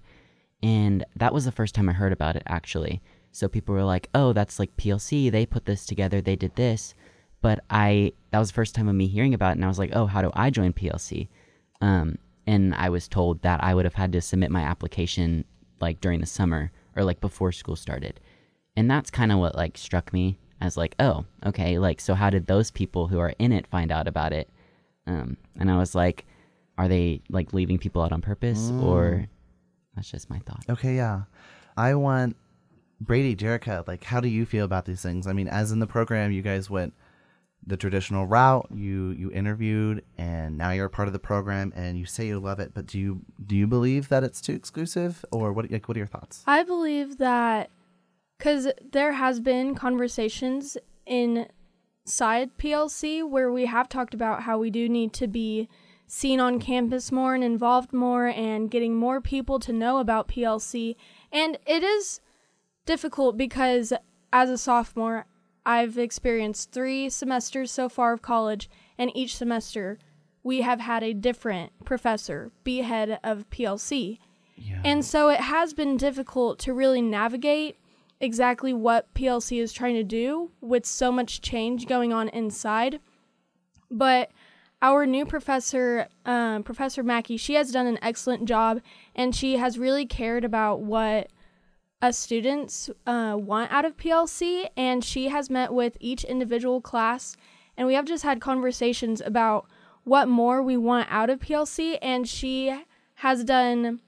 and 0.62 1.04
that 1.14 1.32
was 1.32 1.44
the 1.44 1.52
first 1.52 1.74
time 1.74 1.88
I 1.88 1.92
heard 1.92 2.12
about 2.12 2.36
it 2.36 2.42
actually. 2.46 3.00
So 3.34 3.48
people 3.48 3.74
were 3.74 3.82
like, 3.82 4.08
"Oh, 4.14 4.32
that's 4.32 4.60
like 4.60 4.76
PLC. 4.76 5.28
They 5.28 5.44
put 5.44 5.64
this 5.64 5.84
together. 5.84 6.20
They 6.20 6.36
did 6.36 6.54
this." 6.54 6.94
But 7.42 7.64
I 7.68 8.12
that 8.30 8.38
was 8.38 8.48
the 8.50 8.54
first 8.54 8.76
time 8.76 8.88
of 8.88 8.94
me 8.94 9.08
hearing 9.08 9.34
about 9.34 9.50
it, 9.50 9.56
and 9.56 9.64
I 9.64 9.68
was 9.68 9.78
like, 9.78 9.90
"Oh, 9.92 10.06
how 10.06 10.22
do 10.22 10.30
I 10.34 10.50
join 10.50 10.72
PLC?" 10.72 11.28
Um, 11.80 12.18
and 12.46 12.74
I 12.76 12.88
was 12.90 13.08
told 13.08 13.42
that 13.42 13.62
I 13.62 13.74
would 13.74 13.84
have 13.86 13.94
had 13.94 14.12
to 14.12 14.20
submit 14.20 14.52
my 14.52 14.62
application 14.62 15.44
like 15.80 16.00
during 16.00 16.20
the 16.20 16.26
summer 16.26 16.70
or 16.94 17.02
like 17.02 17.20
before 17.20 17.50
school 17.50 17.74
started, 17.74 18.20
and 18.76 18.88
that's 18.88 19.10
kind 19.10 19.32
of 19.32 19.38
what 19.40 19.56
like 19.56 19.76
struck 19.76 20.12
me 20.12 20.38
as 20.60 20.76
like, 20.76 20.94
"Oh, 21.00 21.24
okay. 21.44 21.78
Like, 21.80 22.00
so 22.00 22.14
how 22.14 22.30
did 22.30 22.46
those 22.46 22.70
people 22.70 23.08
who 23.08 23.18
are 23.18 23.34
in 23.40 23.50
it 23.50 23.66
find 23.66 23.90
out 23.90 24.06
about 24.06 24.32
it?" 24.32 24.48
Um, 25.08 25.36
and 25.58 25.72
I 25.72 25.76
was 25.76 25.96
like, 25.96 26.24
"Are 26.78 26.86
they 26.86 27.20
like 27.28 27.52
leaving 27.52 27.78
people 27.78 28.00
out 28.00 28.12
on 28.12 28.22
purpose, 28.22 28.70
or?" 28.80 29.26
That's 29.96 30.10
just 30.10 30.30
my 30.30 30.38
thought. 30.40 30.64
Okay, 30.68 30.96
yeah. 30.96 31.22
I 31.76 31.94
want 31.94 32.36
Brady, 33.00 33.36
Jerica, 33.36 33.86
like 33.86 34.04
how 34.04 34.20
do 34.20 34.28
you 34.28 34.46
feel 34.46 34.64
about 34.64 34.84
these 34.84 35.02
things? 35.02 35.26
I 35.26 35.32
mean, 35.32 35.48
as 35.48 35.72
in 35.72 35.78
the 35.80 35.86
program 35.86 36.32
you 36.32 36.42
guys 36.42 36.70
went 36.70 36.94
the 37.66 37.76
traditional 37.76 38.26
route, 38.26 38.68
you 38.74 39.10
you 39.10 39.30
interviewed 39.32 40.04
and 40.18 40.58
now 40.58 40.70
you're 40.70 40.86
a 40.86 40.90
part 40.90 41.08
of 41.08 41.12
the 41.12 41.18
program 41.18 41.72
and 41.74 41.98
you 41.98 42.06
say 42.06 42.26
you 42.26 42.38
love 42.38 42.60
it, 42.60 42.72
but 42.74 42.86
do 42.86 42.98
you 42.98 43.20
do 43.44 43.56
you 43.56 43.66
believe 43.66 44.08
that 44.08 44.24
it's 44.24 44.40
too 44.40 44.52
exclusive 44.52 45.24
or 45.30 45.52
what 45.52 45.70
like 45.70 45.88
what 45.88 45.96
are 45.96 46.00
your 46.00 46.06
thoughts? 46.06 46.42
I 46.46 46.62
believe 46.62 47.18
that 47.18 47.70
because 48.38 48.68
there 48.92 49.12
has 49.12 49.40
been 49.40 49.74
conversations 49.74 50.76
inside 51.06 52.50
PLC 52.58 53.28
where 53.28 53.50
we 53.50 53.66
have 53.66 53.88
talked 53.88 54.14
about 54.14 54.42
how 54.42 54.58
we 54.58 54.70
do 54.70 54.88
need 54.88 55.12
to 55.14 55.26
be 55.26 55.68
seen 56.06 56.38
on 56.40 56.60
campus 56.60 57.10
more 57.10 57.34
and 57.34 57.42
involved 57.42 57.92
more 57.92 58.26
and 58.26 58.70
getting 58.70 58.94
more 58.94 59.20
people 59.20 59.58
to 59.58 59.72
know 59.72 59.98
about 59.98 60.28
PLC. 60.28 60.96
And 61.32 61.58
it 61.66 61.82
is 61.82 62.20
difficult 62.86 63.36
because 63.36 63.92
as 64.32 64.50
a 64.50 64.58
sophomore, 64.58 65.26
I've 65.66 65.96
experienced 65.96 66.72
three 66.72 67.08
semesters 67.08 67.70
so 67.70 67.88
far 67.88 68.12
of 68.12 68.22
college, 68.22 68.68
and 68.98 69.10
each 69.16 69.36
semester 69.36 69.98
we 70.42 70.60
have 70.60 70.80
had 70.80 71.02
a 71.02 71.14
different 71.14 71.72
professor 71.84 72.52
be 72.64 72.78
head 72.78 73.18
of 73.24 73.48
PLC. 73.50 74.18
And 74.84 75.04
so 75.04 75.28
it 75.30 75.40
has 75.40 75.72
been 75.72 75.96
difficult 75.96 76.58
to 76.60 76.74
really 76.74 77.00
navigate 77.00 77.76
exactly 78.20 78.72
what 78.72 79.12
PLC 79.14 79.60
is 79.60 79.72
trying 79.72 79.94
to 79.94 80.04
do 80.04 80.50
with 80.60 80.86
so 80.86 81.10
much 81.10 81.40
change 81.40 81.86
going 81.86 82.12
on 82.12 82.28
inside. 82.28 83.00
But 83.90 84.30
our 84.82 85.06
new 85.06 85.24
professor, 85.24 86.08
um, 86.26 86.62
Professor 86.62 87.02
Mackey, 87.02 87.36
she 87.36 87.54
has 87.54 87.72
done 87.72 87.86
an 87.86 87.98
excellent 88.02 88.44
job 88.44 88.80
and 89.14 89.34
she 89.34 89.56
has 89.56 89.78
really 89.78 90.06
cared 90.06 90.44
about 90.44 90.82
what 90.82 91.30
us 92.04 92.18
students 92.18 92.90
uh, 93.06 93.34
want 93.38 93.72
out 93.72 93.84
of 93.84 93.96
PLC. 93.96 94.68
And 94.76 95.02
she 95.02 95.28
has 95.28 95.48
met 95.48 95.72
with 95.72 95.96
each 96.00 96.22
individual 96.24 96.80
class 96.80 97.36
and 97.76 97.86
we 97.86 97.94
have 97.94 98.04
just 98.04 98.22
had 98.22 98.40
conversations 98.40 99.20
about 99.20 99.66
what 100.04 100.28
more 100.28 100.62
we 100.62 100.76
want 100.76 101.08
out 101.10 101.30
of 101.30 101.40
PLC. 101.40 101.98
And 102.02 102.28
she 102.28 102.78
has 103.16 103.42
done 103.42 104.00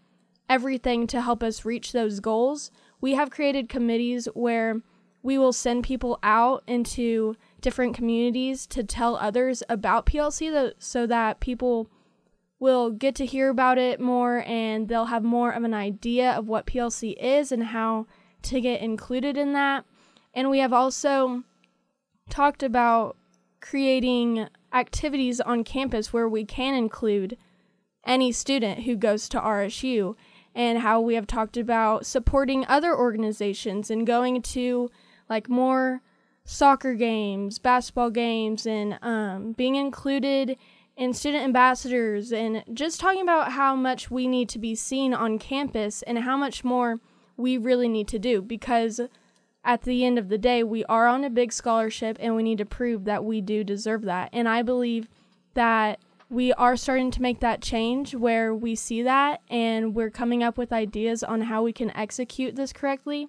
everything 0.49 1.07
to 1.09 1.21
help 1.21 1.43
us 1.43 1.65
reach 1.65 1.93
those 1.93 2.21
goals. 2.21 2.71
We 3.01 3.15
have 3.15 3.31
created 3.31 3.69
committees 3.69 4.27
where 4.35 4.83
we 5.23 5.39
will 5.39 5.53
send 5.53 5.83
people 5.83 6.19
out 6.23 6.63
into 6.69 7.35
different 7.61 7.97
communities 7.97 8.67
to 8.69 8.85
tell 8.85 9.17
others 9.17 9.63
about 9.69 10.07
PLC 10.07 10.73
so 10.79 11.07
that 11.07 11.41
people 11.41 11.91
will 12.59 12.91
get 12.91 13.15
to 13.17 13.27
hear 13.27 13.51
about 13.51 13.79
it 13.79 14.01
more 14.01 14.43
and 14.47 14.89
they'll 14.89 15.07
have 15.07 15.23
more 15.23 15.51
of 15.51 15.63
an 15.65 15.75
idea 15.75 16.33
of 16.33 16.49
what 16.49 16.67
PLC 16.67 17.15
is 17.19 17.53
and 17.53 17.65
how 17.65 18.07
to 18.43 18.61
get 18.61 18.81
included 18.81 19.37
in 19.37 19.53
that. 19.53 19.85
And 20.33 20.51
we 20.51 20.59
have 20.61 20.73
also 20.73 21.43
talked 22.31 22.63
about 22.63 23.17
creating 23.61 24.49
activities 24.73 25.41
on 25.41 25.65
campus 25.65 26.13
where 26.13 26.29
we 26.29 26.45
can 26.45 26.75
include 26.75 27.37
any 28.05 28.31
student 28.33 28.85
who 28.85 28.97
goes 28.97 29.29
to 29.29 29.41
RSU 29.41 30.15
and 30.55 30.79
how 30.79 31.01
we 31.01 31.15
have 31.15 31.27
talked 31.27 31.57
about 31.57 32.07
supporting 32.07 32.65
other 32.67 32.97
organizations 32.97 33.91
and 33.91 34.07
going 34.07 34.41
to 34.41 34.91
like 35.29 35.49
more 35.49 36.01
soccer 36.45 36.95
games, 36.95 37.59
basketball 37.59 38.11
games, 38.11 38.67
and 38.67 38.99
um, 39.03 39.53
being 39.53 39.75
included 39.75 40.57
in 40.97 41.13
student 41.13 41.45
ambassadors, 41.45 42.33
and 42.33 42.65
just 42.73 43.01
talking 43.01 43.21
about 43.21 43.53
how 43.53 43.77
much 43.77 44.11
we 44.11 44.27
need 44.27 44.49
to 44.49 44.59
be 44.59 44.75
seen 44.75 45.13
on 45.13 45.39
campus 45.39 46.03
and 46.03 46.21
how 46.21 46.37
much 46.37 46.65
more 46.65 47.01
we 47.37 47.59
really 47.59 47.89
need 47.89 48.09
to 48.09 48.19
do 48.19 48.41
because 48.41 49.01
at 49.63 49.83
the 49.83 50.05
end 50.05 50.19
of 50.19 50.29
the 50.29 50.39
day, 50.39 50.63
we 50.63 50.85
are 50.85 51.09
on 51.09 51.25
a 51.25 51.31
big 51.31 51.53
scholarship 51.53 52.17
and 52.21 52.37
we 52.37 52.43
need 52.43 52.59
to 52.59 52.65
prove 52.65 53.05
that 53.05 53.25
we 53.25 53.41
do 53.41 53.65
deserve 53.65 54.03
that. 54.03 54.31
And 54.33 54.49
I 54.49 54.63
believe 54.63 55.09
that 55.55 55.99
we 56.31 56.53
are 56.55 56.77
starting 56.77 57.11
to 57.11 57.23
make 57.23 57.41
that 57.41 57.63
change 57.63 58.15
where 58.15 58.55
we 58.55 58.75
see 58.75 59.03
that 59.03 59.43
and 59.51 59.95
we're 59.95 60.11
coming 60.11 60.43
up 60.43 60.57
with 60.57 60.73
ideas 60.73 61.23
on 61.23 61.43
how 61.43 61.63
we 61.63 61.73
can 61.73 61.91
execute 61.97 62.55
this 62.55 62.73
correctly. 62.73 63.29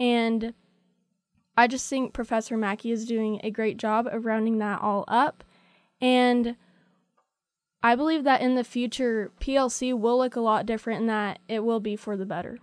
And 0.00 0.52
I 1.56 1.68
just 1.68 1.88
think 1.88 2.12
Professor 2.12 2.56
Mackey 2.56 2.90
is 2.90 3.06
doing 3.06 3.40
a 3.44 3.50
great 3.50 3.76
job 3.76 4.08
of 4.08 4.24
rounding 4.24 4.58
that 4.58 4.80
all 4.80 5.04
up. 5.06 5.44
And 6.00 6.56
I 7.82 7.96
believe 7.96 8.24
that 8.24 8.40
in 8.40 8.54
the 8.54 8.64
future, 8.64 9.30
PLC 9.40 9.98
will 9.98 10.18
look 10.18 10.36
a 10.36 10.40
lot 10.40 10.66
different 10.66 11.00
and 11.00 11.08
that 11.08 11.40
it 11.48 11.64
will 11.64 11.80
be 11.80 11.96
for 11.96 12.16
the 12.16 12.26
better. 12.26 12.58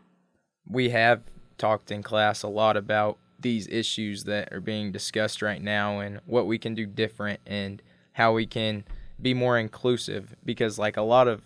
we 0.70 0.90
have 0.90 1.22
talked 1.58 1.92
in 1.92 2.02
class 2.04 2.42
a 2.44 2.48
lot 2.48 2.78
about 2.78 3.18
these 3.40 3.68
issues 3.68 4.24
that 4.26 4.52
are 4.54 4.62
being 4.62 4.92
discussed 4.92 5.42
right 5.42 5.62
now 5.62 6.00
and 6.00 6.20
what 6.26 6.46
we 6.48 6.58
can 6.58 6.74
do 6.74 6.86
different 6.86 7.40
and 7.46 7.82
how 8.14 8.34
we 8.34 8.46
can 8.46 8.84
be 9.22 9.34
more 9.34 9.58
inclusive 9.58 10.36
because 10.46 10.78
like 10.80 10.96
a 10.96 11.02
lot 11.02 11.28
of 11.28 11.42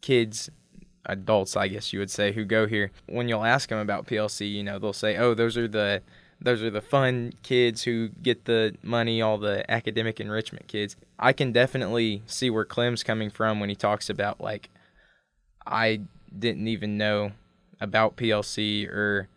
kids 0.00 0.50
adults 1.06 1.56
I 1.56 1.68
guess 1.68 1.92
you 1.92 1.98
would 1.98 2.10
say 2.10 2.32
who 2.32 2.44
go 2.44 2.66
here 2.66 2.90
when 3.06 3.28
you'll 3.28 3.44
ask 3.44 3.68
them 3.68 3.78
about 3.78 4.06
PLC 4.06 4.50
you 4.50 4.62
know 4.62 4.78
they'll 4.78 4.92
say 4.92 5.16
oh 5.16 5.34
those 5.34 5.56
are 5.56 5.68
the 5.68 6.02
those 6.42 6.62
are 6.62 6.70
the 6.70 6.80
fun 6.80 7.32
kids 7.42 7.82
who 7.82 8.08
get 8.08 8.44
the 8.44 8.74
money 8.82 9.22
all 9.22 9.38
the 9.38 9.70
academic 9.70 10.20
enrichment 10.20 10.66
kids 10.68 10.96
I 11.18 11.32
can 11.32 11.52
definitely 11.52 12.22
see 12.26 12.50
where 12.50 12.64
Clem's 12.64 13.02
coming 13.02 13.30
from 13.30 13.60
when 13.60 13.68
he 13.68 13.76
talks 13.76 14.10
about 14.10 14.40
like 14.40 14.68
I 15.66 16.00
didn't 16.36 16.68
even 16.68 16.96
know 16.98 17.32
about 17.80 18.16
PLC 18.16 18.88
or 18.88 19.28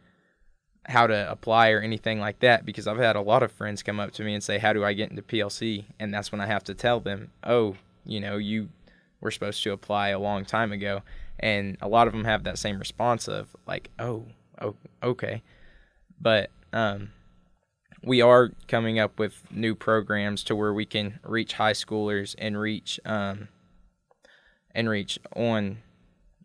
how 0.88 1.08
to 1.08 1.32
apply 1.32 1.72
or 1.72 1.80
anything 1.80 2.20
like 2.20 2.40
that 2.40 2.66
because 2.66 2.88
I've 2.88 2.98
had 2.98 3.16
a 3.16 3.22
lot 3.22 3.44
of 3.44 3.52
friends 3.52 3.84
come 3.84 4.00
up 4.00 4.12
to 4.14 4.24
me 4.24 4.34
and 4.34 4.44
say, 4.44 4.60
How 4.60 4.74
do 4.74 4.84
I 4.84 4.94
get 4.94 5.10
into 5.10 5.22
PLC? 5.22 5.86
And 6.00 6.14
that's 6.14 6.32
when 6.32 6.42
I 6.42 6.46
have 6.46 6.64
to 6.66 6.74
tell 6.74 7.00
them, 7.00 7.32
Oh, 7.44 7.76
you 8.06 8.20
know, 8.20 8.38
you 8.38 8.70
were 9.20 9.32
supposed 9.32 9.64
to 9.64 9.72
apply 9.72 10.10
a 10.10 10.20
long 10.20 10.46
time 10.46 10.72
ago. 10.72 11.02
And 11.40 11.78
a 11.82 11.88
lot 11.88 12.08
of 12.08 12.14
them 12.14 12.24
have 12.26 12.44
that 12.44 12.60
same 12.60 12.80
response 12.80 13.28
of, 13.28 13.56
like, 13.68 13.90
Oh, 14.00 14.26
oh 14.62 14.76
okay. 15.02 15.42
But 16.22 16.50
um, 16.76 17.12
we 18.04 18.22
are 18.22 18.52
coming 18.68 19.00
up 19.00 19.18
with 19.18 19.42
new 19.50 19.74
programs 19.74 20.44
to 20.44 20.56
where 20.56 20.74
we 20.74 20.86
can 20.86 21.20
reach 21.24 21.54
high 21.54 21.74
schoolers 21.74 22.36
and 22.38 22.60
reach 22.60 23.00
um, 23.06 23.48
and 24.76 24.90
reach 24.90 25.18
on 25.36 25.80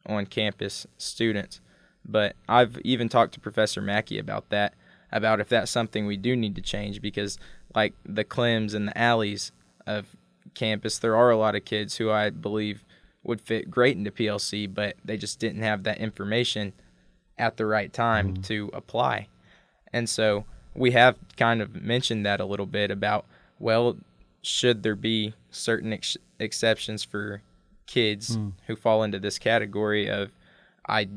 on 0.07 0.25
campus 0.25 0.87
students. 0.97 1.61
But 2.07 2.35
I've 2.49 2.79
even 2.85 3.11
talked 3.11 3.35
to 3.35 3.41
Professor 3.41 3.83
Mackey 3.83 4.19
about 4.19 4.49
that, 4.49 4.75
about 5.13 5.41
if 5.41 5.49
that's 5.49 5.71
something 5.71 6.07
we 6.07 6.17
do 6.17 6.35
need 6.35 6.55
to 6.55 6.63
change 6.63 7.03
because 7.03 7.39
like 7.75 7.93
the 8.07 8.25
Clems 8.25 8.73
and 8.73 8.89
the 8.89 8.97
Allies 8.97 9.53
of 9.87 10.17
campus, 10.55 10.99
there 10.99 11.17
are 11.17 11.31
a 11.31 11.37
lot 11.37 11.57
of 11.57 11.65
kids 11.65 11.97
who 11.97 12.11
I 12.11 12.31
believe 12.31 12.85
would 13.23 13.41
fit 13.41 13.71
great 13.71 13.97
into 13.97 14.11
PLC, 14.11 14.73
but 14.73 14.95
they 15.05 15.17
just 15.17 15.41
didn't 15.41 15.63
have 15.63 15.83
that 15.83 15.99
information 15.99 16.73
at 17.37 17.57
the 17.57 17.67
right 17.67 17.93
time 17.93 18.37
to 18.43 18.71
apply. 18.73 19.27
And 19.93 20.09
so 20.09 20.45
we 20.75 20.93
have 20.93 21.17
kind 21.37 21.61
of 21.61 21.83
mentioned 21.83 22.25
that 22.27 22.41
a 22.41 22.45
little 22.45 22.67
bit 22.67 22.91
about, 22.91 23.27
well, 23.59 23.97
should 24.43 24.83
there 24.83 24.97
be 24.97 25.35
certain 25.51 25.93
ex- 25.93 26.17
exceptions 26.39 27.05
for 27.05 27.43
kids 27.87 28.37
hmm. 28.37 28.51
who 28.67 28.77
fall 28.77 29.03
into 29.03 29.19
this 29.19 29.39
category 29.39 30.09
of, 30.09 30.31
I, 30.89 31.09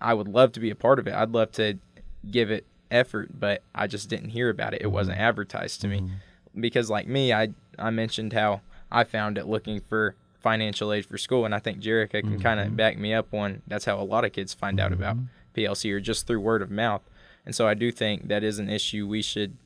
I 0.00 0.14
would 0.14 0.28
love 0.28 0.52
to 0.52 0.60
be 0.60 0.70
a 0.70 0.74
part 0.74 0.98
of 0.98 1.06
it. 1.06 1.14
I'd 1.14 1.30
love 1.30 1.52
to 1.52 1.78
give 2.30 2.50
it 2.50 2.66
effort, 2.90 3.38
but 3.38 3.62
I 3.74 3.86
just 3.86 4.08
didn't 4.08 4.30
hear 4.30 4.48
about 4.48 4.74
it. 4.74 4.82
It 4.82 4.86
hmm. 4.86 4.92
wasn't 4.92 5.18
advertised 5.18 5.80
to 5.82 5.88
me. 5.88 5.98
Hmm. 6.00 6.08
Because 6.58 6.88
like 6.88 7.08
me, 7.08 7.32
I 7.32 7.48
I 7.78 7.90
mentioned 7.90 8.32
how 8.32 8.60
I 8.90 9.02
found 9.02 9.38
it 9.38 9.46
looking 9.46 9.80
for 9.80 10.14
financial 10.38 10.92
aid 10.92 11.06
for 11.06 11.18
school, 11.18 11.44
and 11.44 11.54
I 11.54 11.58
think 11.58 11.80
Jerica 11.80 12.20
can 12.20 12.38
kind 12.38 12.60
of 12.60 12.66
mm-hmm. 12.66 12.76
back 12.76 12.98
me 12.98 13.12
up 13.12 13.32
on 13.34 13.62
that's 13.66 13.86
how 13.86 13.98
a 13.98 14.04
lot 14.04 14.24
of 14.24 14.32
kids 14.32 14.54
find 14.54 14.78
out 14.78 14.92
about 14.92 15.16
mm-hmm. 15.16 15.60
PLC 15.60 15.90
or 15.92 16.00
just 16.00 16.26
through 16.26 16.40
word 16.40 16.62
of 16.62 16.70
mouth. 16.70 17.02
And 17.44 17.54
so 17.54 17.66
I 17.66 17.74
do 17.74 17.92
think 17.92 18.28
that 18.28 18.42
is 18.42 18.58
an 18.58 18.68
issue 18.68 19.06
we 19.06 19.22
should 19.22 19.56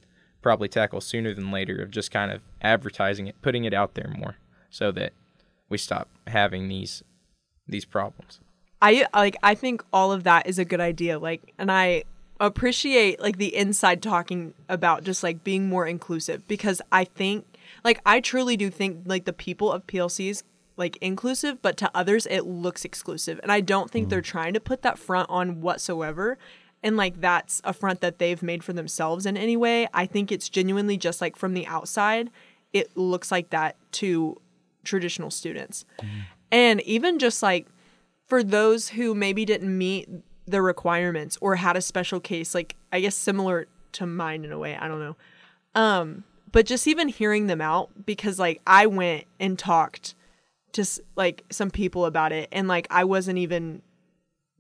probably 0.43 0.69
tackle 0.69 1.01
sooner 1.01 1.35
than 1.35 1.51
later 1.51 1.81
of 1.83 1.91
just 1.91 2.11
kind 2.11 2.31
of 2.31 2.43
advertising 2.63 3.27
it, 3.27 3.41
putting 3.43 3.65
it 3.65 3.75
out 3.75 3.95
there 3.95 4.13
more 4.17 4.37
so 4.71 4.91
that 4.93 5.13
we 5.69 5.79
stop 5.79 6.09
having 6.27 6.69
these 6.69 7.03
these 7.67 7.85
problems. 7.85 8.41
I 8.81 9.07
like 9.15 9.37
I 9.43 9.55
think 9.55 9.85
all 9.93 10.13
of 10.13 10.25
that 10.25 10.47
is 10.47 10.59
a 10.59 10.65
good 10.65 10.81
idea. 10.81 11.19
Like 11.19 11.53
and 11.59 11.71
I 11.71 12.05
appreciate 12.41 13.21
like 13.21 13.39
the 13.39 13.55
inside 13.55 14.03
talking 14.03 14.55
about 14.69 15.03
just 15.05 15.23
like 15.23 15.43
being 15.43 15.69
more 15.69 15.87
inclusive 15.87 16.47
because 16.47 16.81
I 16.93 17.05
think 17.05 17.45
like 17.85 18.01
I 18.07 18.21
truly 18.21 18.57
do 18.57 18.71
think 18.71 19.03
like 19.07 19.25
the 19.25 19.33
people 19.33 19.73
of 19.73 19.87
PLCs 19.87 20.45
like 20.77 20.97
inclusive, 21.01 21.61
but 21.61 21.77
to 21.79 21.91
others 21.95 22.27
it 22.27 22.47
looks 22.47 22.85
exclusive. 22.85 23.41
And 23.43 23.51
I 23.51 23.61
don't 23.61 23.91
think 23.91 24.09
they're 24.09 24.23
mm. 24.23 24.25
trying 24.25 24.55
to 24.55 24.61
put 24.61 24.83
that 24.83 24.99
front 24.99 25.29
on 25.29 25.61
whatsoever. 25.61 26.39
And 26.83 26.97
like 26.97 27.21
that's 27.21 27.61
a 27.65 27.73
front 27.73 28.01
that 28.01 28.19
they've 28.19 28.43
made 28.43 28.63
for 28.63 28.73
themselves 28.73 29.27
in 29.27 29.37
any 29.37 29.57
way. 29.57 29.89
I 29.93 30.07
think 30.07 30.31
it's 30.31 30.49
genuinely 30.49 30.97
just 30.97 31.21
like 31.21 31.37
from 31.37 31.55
the 31.55 31.67
outside, 31.67 32.31
it 32.73 32.97
looks 32.97 33.33
like 33.33 33.51
that 33.51 33.77
to 33.93 34.41
traditional 34.85 35.31
students. 35.31 35.85
And 36.51 36.81
even 36.83 37.19
just 37.19 37.43
like 37.43 37.67
for 38.27 38.43
those 38.43 38.91
who 38.91 39.15
maybe 39.15 39.45
didn't 39.45 39.77
meet 39.77 40.09
the 40.47 40.63
requirements 40.63 41.37
or 41.41 41.57
had 41.57 41.77
a 41.77 41.83
special 41.83 42.21
case, 42.21 42.55
like 42.55 42.77
I 42.93 43.01
guess 43.01 43.17
similar 43.17 43.67
to 43.93 44.07
mine 44.07 44.45
in 44.45 44.53
a 44.53 44.59
way, 44.59 44.77
I 44.77 44.89
don't 44.89 45.01
know. 45.01 45.17
Um, 45.75 46.25
but 46.51 46.67
just 46.67 46.87
even 46.87 47.09
hearing 47.09 47.47
them 47.47 47.61
out 47.61 47.91
because 48.07 48.39
like 48.39 48.61
I 48.67 48.87
went 48.87 49.25
and 49.39 49.59
talked 49.59 50.15
to 50.73 50.87
like 51.17 51.45
some 51.51 51.71
people 51.71 52.07
about 52.07 52.33
it 52.33 52.49
and 52.53 52.69
like 52.69 52.87
I 52.91 53.05
wasn't 53.05 53.39
even 53.39 53.83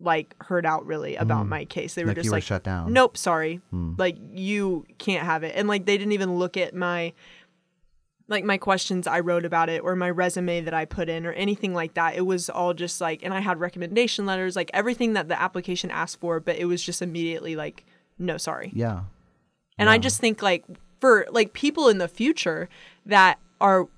like 0.00 0.34
heard 0.42 0.64
out 0.64 0.86
really 0.86 1.16
about 1.16 1.46
mm. 1.46 1.50
my 1.50 1.64
case. 1.64 1.94
They 1.94 2.02
were 2.02 2.08
Like 2.08 2.16
just 2.16 2.24
you 2.26 2.30
were 2.30 2.36
like 2.36 2.44
shut 2.44 2.62
down. 2.62 2.92
Nope, 2.92 3.16
sorry. 3.16 3.60
Mm. 3.72 3.98
Like 3.98 4.16
you 4.32 4.86
can't 4.98 5.24
have 5.24 5.42
it. 5.42 5.54
And 5.56 5.68
like 5.68 5.86
they 5.86 5.98
didn't 5.98 6.12
even 6.12 6.36
look 6.36 6.56
at 6.56 6.74
my 6.74 7.12
like 8.28 8.44
my 8.44 8.58
questions 8.58 9.06
I 9.06 9.20
wrote 9.20 9.44
about 9.44 9.70
it 9.70 9.82
or 9.82 9.96
my 9.96 10.10
resume 10.10 10.60
that 10.60 10.74
I 10.74 10.84
put 10.84 11.08
in 11.08 11.26
or 11.26 11.32
anything 11.32 11.74
like 11.74 11.94
that. 11.94 12.14
It 12.14 12.26
was 12.26 12.48
all 12.50 12.74
just 12.74 13.00
like 13.00 13.22
and 13.22 13.32
I 13.34 13.40
had 13.40 13.58
recommendation 13.58 14.26
letters, 14.26 14.54
like 14.54 14.70
everything 14.72 15.14
that 15.14 15.28
the 15.28 15.40
application 15.40 15.90
asked 15.90 16.20
for, 16.20 16.38
but 16.38 16.56
it 16.56 16.66
was 16.66 16.82
just 16.82 17.02
immediately 17.02 17.56
like 17.56 17.84
no, 18.18 18.36
sorry. 18.36 18.70
Yeah. 18.74 19.02
And 19.78 19.88
I 19.88 19.98
just 19.98 20.20
think 20.20 20.42
like 20.42 20.64
for 21.00 21.26
like 21.30 21.52
people 21.52 21.88
in 21.88 21.98
the 21.98 22.08
future 22.08 22.68
that 23.06 23.38
are 23.60 23.88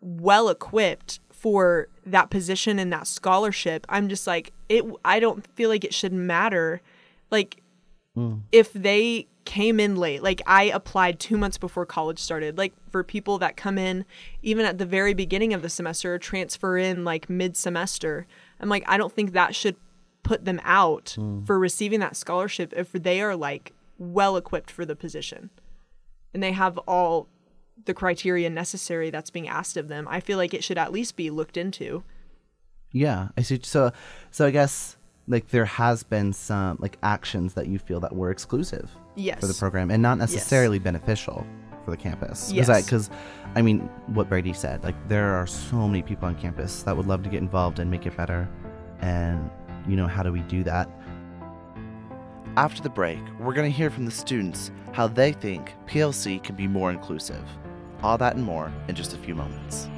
well 0.00 0.48
equipped 0.48 1.20
for 1.30 1.88
that 2.10 2.30
position 2.30 2.78
and 2.78 2.92
that 2.92 3.06
scholarship, 3.06 3.86
I'm 3.88 4.08
just 4.08 4.26
like 4.26 4.52
it 4.68 4.84
I 5.04 5.20
don't 5.20 5.46
feel 5.54 5.68
like 5.68 5.84
it 5.84 5.94
should 5.94 6.12
matter 6.12 6.80
like 7.30 7.62
hmm. 8.14 8.36
if 8.52 8.72
they 8.72 9.26
came 9.44 9.80
in 9.80 9.96
late. 9.96 10.22
Like 10.22 10.42
I 10.46 10.64
applied 10.64 11.18
2 11.20 11.38
months 11.38 11.58
before 11.58 11.86
college 11.86 12.18
started. 12.18 12.58
Like 12.58 12.74
for 12.90 13.02
people 13.02 13.38
that 13.38 13.56
come 13.56 13.78
in 13.78 14.04
even 14.42 14.64
at 14.66 14.78
the 14.78 14.86
very 14.86 15.14
beginning 15.14 15.54
of 15.54 15.62
the 15.62 15.70
semester 15.70 16.14
or 16.14 16.18
transfer 16.18 16.76
in 16.76 17.04
like 17.04 17.30
mid-semester. 17.30 18.26
I'm 18.60 18.68
like 18.68 18.84
I 18.86 18.96
don't 18.96 19.12
think 19.12 19.32
that 19.32 19.54
should 19.54 19.76
put 20.22 20.44
them 20.44 20.60
out 20.64 21.14
hmm. 21.16 21.44
for 21.44 21.58
receiving 21.58 22.00
that 22.00 22.16
scholarship 22.16 22.72
if 22.76 22.92
they 22.92 23.20
are 23.20 23.36
like 23.36 23.72
well 23.98 24.36
equipped 24.36 24.70
for 24.70 24.84
the 24.84 24.94
position 24.94 25.50
and 26.34 26.42
they 26.42 26.52
have 26.52 26.78
all 26.78 27.28
the 27.84 27.94
criteria 27.94 28.50
necessary 28.50 29.10
that's 29.10 29.30
being 29.30 29.48
asked 29.48 29.76
of 29.76 29.88
them. 29.88 30.06
I 30.08 30.20
feel 30.20 30.36
like 30.38 30.52
it 30.54 30.62
should 30.64 30.78
at 30.78 30.92
least 30.92 31.16
be 31.16 31.30
looked 31.30 31.56
into. 31.56 32.02
Yeah, 32.92 33.28
I 33.36 33.42
see. 33.42 33.60
So, 33.62 33.92
so 34.30 34.46
I 34.46 34.50
guess 34.50 34.96
like 35.26 35.48
there 35.48 35.64
has 35.66 36.02
been 36.02 36.32
some 36.32 36.78
like 36.80 36.96
actions 37.02 37.54
that 37.54 37.66
you 37.66 37.78
feel 37.78 38.00
that 38.00 38.14
were 38.14 38.30
exclusive 38.30 38.90
Yes. 39.14 39.40
for 39.40 39.46
the 39.46 39.54
program 39.54 39.90
and 39.90 40.02
not 40.02 40.16
necessarily 40.18 40.78
beneficial 40.78 41.46
for 41.84 41.90
the 41.90 41.96
campus. 41.96 42.50
Yes. 42.52 42.66
because 42.84 43.10
I 43.54 43.62
mean 43.62 43.80
what 44.06 44.28
Brady 44.28 44.52
said, 44.52 44.82
like 44.84 44.94
there 45.08 45.34
are 45.34 45.46
so 45.46 45.86
many 45.86 46.02
people 46.02 46.28
on 46.28 46.34
campus 46.34 46.82
that 46.84 46.96
would 46.96 47.06
love 47.06 47.22
to 47.24 47.28
get 47.28 47.40
involved 47.42 47.78
and 47.78 47.90
make 47.90 48.06
it 48.06 48.16
better, 48.16 48.48
and 49.00 49.50
you 49.86 49.96
know 49.96 50.06
how 50.06 50.22
do 50.22 50.32
we 50.32 50.40
do 50.42 50.62
that? 50.64 50.88
After 52.56 52.82
the 52.82 52.90
break, 52.90 53.20
we're 53.38 53.54
going 53.54 53.70
to 53.70 53.76
hear 53.76 53.90
from 53.90 54.04
the 54.04 54.10
students 54.10 54.70
how 54.92 55.06
they 55.06 55.32
think 55.32 55.74
PLC 55.86 56.42
can 56.42 56.56
be 56.56 56.66
more 56.66 56.90
inclusive. 56.90 57.44
All 58.02 58.18
that 58.18 58.36
and 58.36 58.44
more 58.44 58.72
in 58.88 58.94
just 58.94 59.14
a 59.14 59.16
few 59.16 59.34
moments. 59.34 59.88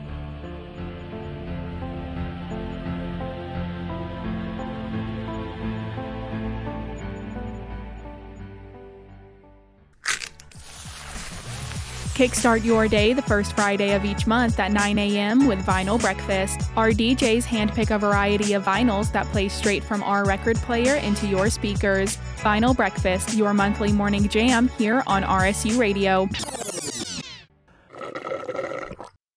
Kickstart 12.20 12.66
your 12.66 12.86
day 12.86 13.14
the 13.14 13.22
first 13.22 13.54
Friday 13.54 13.94
of 13.94 14.04
each 14.04 14.26
month 14.26 14.60
at 14.60 14.72
9 14.72 14.98
a.m. 14.98 15.46
with 15.46 15.58
Vinyl 15.64 15.98
Breakfast. 15.98 16.60
Our 16.76 16.90
DJs 16.90 17.44
handpick 17.44 17.90
a 17.90 17.98
variety 17.98 18.52
of 18.52 18.62
vinyls 18.62 19.10
that 19.12 19.24
play 19.28 19.48
straight 19.48 19.82
from 19.82 20.02
our 20.02 20.26
record 20.26 20.56
player 20.56 20.96
into 20.96 21.26
your 21.26 21.48
speakers. 21.48 22.18
Vinyl 22.40 22.76
Breakfast, 22.76 23.32
your 23.32 23.54
monthly 23.54 23.90
morning 23.90 24.28
jam 24.28 24.68
here 24.76 25.02
on 25.06 25.22
RSU 25.22 25.78
Radio. 25.78 26.28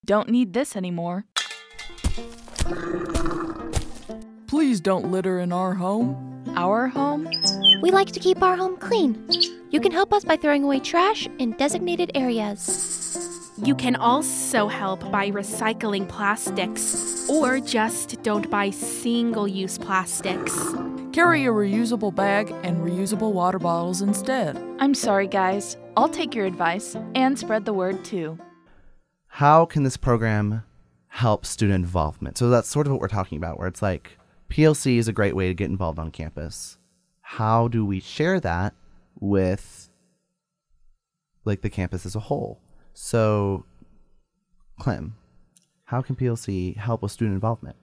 Don't 0.06 0.30
need 0.30 0.52
this 0.52 0.76
anymore. 0.76 1.26
Please 4.48 4.82
don't 4.82 5.12
litter 5.12 5.40
in 5.40 5.54
our 5.54 5.74
home. 5.74 6.44
Our 6.56 6.88
home? 6.88 7.30
We 7.82 7.90
like 7.92 8.12
to 8.12 8.20
keep 8.20 8.44
our 8.44 8.56
home 8.58 8.76
clean. 8.78 9.28
You 9.72 9.80
can 9.80 9.92
help 9.92 10.12
us 10.14 10.26
by 10.26 10.36
throwing 10.36 10.64
away 10.64 10.80
trash 10.80 11.28
in 11.40 11.52
designated 11.54 12.12
areas. 12.16 13.52
You 13.64 13.76
can 13.76 13.96
also 13.96 14.68
help 14.68 15.10
by 15.10 15.32
recycling 15.32 16.08
plastics. 16.10 17.30
Or 17.30 17.62
just 17.62 18.22
don't 18.24 18.50
buy 18.50 18.72
single 18.72 19.48
use 19.48 19.78
plastics. 19.78 20.54
Carry 21.14 21.46
a 21.46 21.50
reusable 21.50 22.14
bag 22.14 22.52
and 22.64 22.84
reusable 22.84 23.32
water 23.32 23.60
bottles 23.60 24.02
instead. 24.02 24.62
I'm 24.80 24.94
sorry, 24.94 25.28
guys. 25.28 25.78
I'll 25.96 26.10
take 26.10 26.36
your 26.36 26.46
advice 26.46 26.98
and 27.16 27.40
spread 27.40 27.64
the 27.64 27.74
word 27.74 28.04
too. 28.04 28.38
How 29.38 29.66
can 29.66 29.82
this 29.82 29.98
program 29.98 30.64
help 31.08 31.44
student 31.44 31.84
involvement? 31.84 32.38
So 32.38 32.52
that's 32.52 32.70
sort 32.70 32.86
of 32.86 32.94
what 32.94 33.02
we're 33.02 33.08
talking 33.08 33.40
about, 33.40 33.58
where 33.58 33.68
it's 33.68 33.82
like 33.82 34.20
PLC 34.48 34.98
is 35.00 35.08
a 35.08 35.12
great 35.12 35.36
way 35.36 35.48
to 35.48 35.56
get 35.56 35.72
involved 35.72 35.98
on 35.98 36.12
campus. 36.12 36.78
How 37.22 37.68
do 37.68 37.84
we 37.84 38.00
share 38.00 38.40
that 38.42 38.76
with 39.20 39.90
like 41.46 41.64
the 41.64 41.72
campus 41.72 42.06
as 42.06 42.16
a 42.16 42.20
whole? 42.20 42.62
So, 42.94 43.66
Clem, 44.80 45.16
how 45.86 46.04
can 46.04 46.16
PLC 46.16 46.78
help 46.78 47.02
with 47.02 47.12
student 47.12 47.34
involvement? 47.34 47.76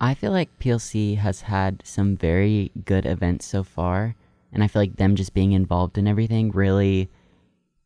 I 0.00 0.14
feel 0.14 0.32
like 0.32 0.58
PLC 0.58 1.16
has 1.18 1.42
had 1.42 1.80
some 1.84 2.16
very 2.16 2.72
good 2.84 3.06
events 3.06 3.46
so 3.46 3.62
far, 3.62 4.16
and 4.52 4.64
I 4.64 4.66
feel 4.66 4.82
like 4.82 4.96
them 4.96 5.14
just 5.14 5.32
being 5.32 5.52
involved 5.52 5.96
in 5.96 6.08
everything 6.08 6.50
really 6.50 7.08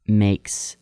makes 0.06 0.78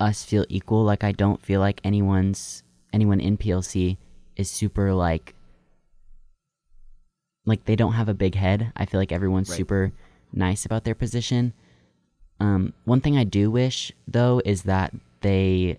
us 0.00 0.24
feel 0.24 0.44
equal. 0.48 0.84
Like 0.84 1.04
I 1.04 1.12
don't 1.12 1.42
feel 1.42 1.60
like 1.60 1.80
anyone's 1.84 2.62
anyone 2.92 3.20
in 3.20 3.36
PLC 3.36 3.96
is 4.36 4.50
super 4.50 4.92
like 4.94 5.34
like 7.46 7.64
they 7.64 7.76
don't 7.76 7.92
have 7.94 8.08
a 8.08 8.14
big 8.14 8.34
head. 8.34 8.72
I 8.76 8.84
feel 8.84 9.00
like 9.00 9.12
everyone's 9.12 9.48
Right. 9.50 9.56
super 9.56 9.92
nice 10.32 10.64
about 10.66 10.84
their 10.84 10.94
position. 10.94 11.52
Um, 12.40 12.72
one 12.84 13.00
thing 13.00 13.16
I 13.16 13.24
do 13.24 13.50
wish 13.50 13.92
though 14.06 14.40
is 14.44 14.62
that 14.64 14.94
they 15.22 15.78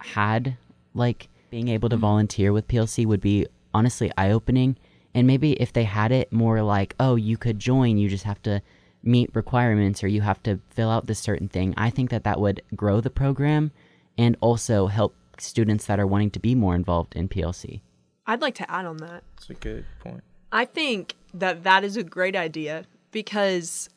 had 0.00 0.56
like 0.92 1.28
being 1.50 1.68
able 1.68 1.88
to 1.88 1.96
volunteer 1.96 2.52
with 2.52 2.68
PLC 2.68 3.06
would 3.06 3.20
be 3.20 3.46
honestly 3.72 4.10
eye 4.18 4.30
opening. 4.30 4.76
And 5.14 5.26
maybe 5.26 5.52
if 5.54 5.72
they 5.72 5.84
had 5.84 6.10
it 6.10 6.32
more 6.32 6.60
like, 6.62 6.94
oh, 6.98 7.14
you 7.14 7.36
could 7.36 7.60
join, 7.60 7.96
you 7.96 8.08
just 8.08 8.24
have 8.24 8.42
to 8.42 8.60
meet 9.06 9.30
requirements 9.34 10.02
or 10.02 10.08
you 10.08 10.22
have 10.22 10.42
to 10.44 10.60
fill 10.70 10.90
out 10.90 11.06
this 11.06 11.18
certain 11.18 11.48
thing. 11.48 11.74
I 11.76 11.90
think 11.90 12.10
that 12.10 12.24
that 12.24 12.40
would 12.40 12.62
grow 12.74 13.00
the 13.00 13.10
program 13.10 13.70
and 14.16 14.36
also 14.40 14.86
help 14.86 15.14
students 15.38 15.86
that 15.86 16.00
are 16.00 16.06
wanting 16.06 16.30
to 16.30 16.40
be 16.40 16.54
more 16.54 16.74
involved 16.74 17.14
in 17.16 17.28
PLC. 17.28 17.80
I'd 18.26 18.40
like 18.40 18.54
to 18.56 18.70
add 18.70 18.86
on 18.86 18.98
that. 18.98 19.22
That's 19.36 19.50
a 19.50 19.54
good 19.54 19.84
point. 20.00 20.22
I 20.52 20.64
think 20.64 21.16
that 21.34 21.64
that 21.64 21.84
is 21.84 21.96
a 21.96 22.04
great 22.04 22.36
idea 22.36 22.84
because 23.10 23.88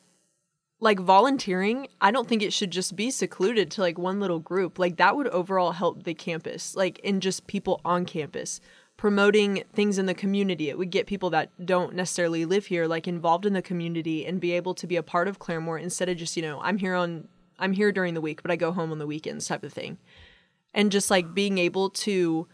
like 0.80 1.00
volunteering, 1.00 1.88
I 2.00 2.10
don't 2.10 2.28
think 2.28 2.42
it 2.42 2.52
should 2.52 2.70
just 2.70 2.94
be 2.94 3.10
secluded 3.10 3.70
to 3.72 3.80
like 3.80 3.98
one 3.98 4.20
little 4.20 4.38
group. 4.38 4.78
Like 4.78 4.96
that 4.96 5.16
would 5.16 5.28
overall 5.28 5.72
help 5.72 6.04
the 6.04 6.14
campus, 6.14 6.76
like 6.76 6.98
in 7.00 7.20
just 7.20 7.46
people 7.46 7.80
on 7.84 8.04
campus 8.04 8.60
promoting 8.98 9.62
things 9.72 9.96
in 9.96 10.06
the 10.06 10.12
community. 10.12 10.68
It 10.68 10.76
would 10.76 10.90
get 10.90 11.06
people 11.06 11.30
that 11.30 11.50
don't 11.64 11.94
necessarily 11.94 12.44
live 12.44 12.66
here 12.66 12.86
like 12.86 13.06
involved 13.08 13.46
in 13.46 13.54
the 13.54 13.62
community 13.62 14.26
and 14.26 14.40
be 14.40 14.52
able 14.52 14.74
to 14.74 14.86
be 14.86 14.96
a 14.96 15.02
part 15.04 15.28
of 15.28 15.38
Claremore 15.38 15.80
instead 15.80 16.08
of 16.10 16.18
just, 16.18 16.36
you 16.36 16.42
know, 16.42 16.60
I'm 16.60 16.76
here 16.76 16.94
on 16.94 17.28
I'm 17.60 17.72
here 17.72 17.92
during 17.92 18.14
the 18.14 18.20
week, 18.20 18.42
but 18.42 18.50
I 18.50 18.56
go 18.56 18.72
home 18.72 18.92
on 18.92 18.98
the 18.98 19.06
weekends 19.06 19.46
type 19.46 19.62
of 19.62 19.72
thing. 19.72 19.98
And 20.74 20.92
just 20.92 21.10
like 21.10 21.32
being 21.32 21.58
able 21.58 21.90
to 21.90 22.48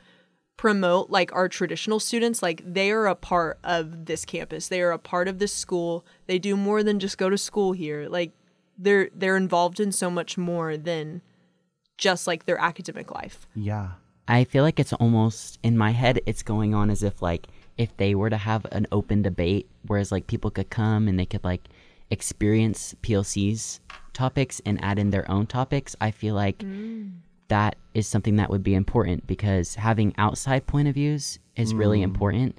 promote 0.56 1.10
like 1.10 1.32
our 1.34 1.48
traditional 1.48 1.98
students 1.98 2.42
like 2.42 2.62
they 2.64 2.90
are 2.92 3.06
a 3.06 3.16
part 3.16 3.58
of 3.64 4.04
this 4.04 4.24
campus 4.24 4.68
they 4.68 4.80
are 4.80 4.92
a 4.92 4.98
part 4.98 5.26
of 5.26 5.40
this 5.40 5.52
school 5.52 6.06
they 6.26 6.38
do 6.38 6.56
more 6.56 6.84
than 6.84 7.00
just 7.00 7.18
go 7.18 7.28
to 7.28 7.36
school 7.36 7.72
here 7.72 8.06
like 8.08 8.30
they're 8.78 9.10
they're 9.12 9.36
involved 9.36 9.80
in 9.80 9.90
so 9.90 10.08
much 10.08 10.38
more 10.38 10.76
than 10.76 11.20
just 11.98 12.28
like 12.28 12.46
their 12.46 12.60
academic 12.60 13.10
life 13.10 13.48
Yeah. 13.56 13.94
I 14.26 14.44
feel 14.44 14.62
like 14.64 14.80
it's 14.80 14.92
almost 14.94 15.58
in 15.62 15.76
my 15.76 15.90
head 15.90 16.20
it's 16.26 16.42
going 16.42 16.74
on 16.74 16.90
as 16.90 17.02
if 17.02 17.20
like 17.22 17.46
if 17.76 17.94
they 17.96 18.14
were 18.14 18.30
to 18.30 18.36
have 18.36 18.64
an 18.72 18.86
open 18.92 19.22
debate 19.22 19.68
whereas 19.86 20.10
like 20.12 20.26
people 20.26 20.50
could 20.50 20.70
come 20.70 21.08
and 21.08 21.18
they 21.18 21.26
could 21.26 21.44
like 21.44 21.68
experience 22.10 22.94
PLC's 23.02 23.80
topics 24.12 24.60
and 24.64 24.82
add 24.84 24.98
in 24.98 25.10
their 25.10 25.28
own 25.30 25.46
topics, 25.46 25.96
I 26.00 26.10
feel 26.10 26.34
like 26.34 26.64
that 27.48 27.76
is 27.92 28.06
something 28.06 28.36
that 28.36 28.48
would 28.50 28.62
be 28.62 28.74
important 28.74 29.26
because 29.26 29.74
having 29.74 30.14
outside 30.16 30.66
point 30.66 30.88
of 30.88 30.94
views 30.94 31.38
is 31.56 31.74
really 31.74 32.00
Mm. 32.00 32.04
important. 32.04 32.58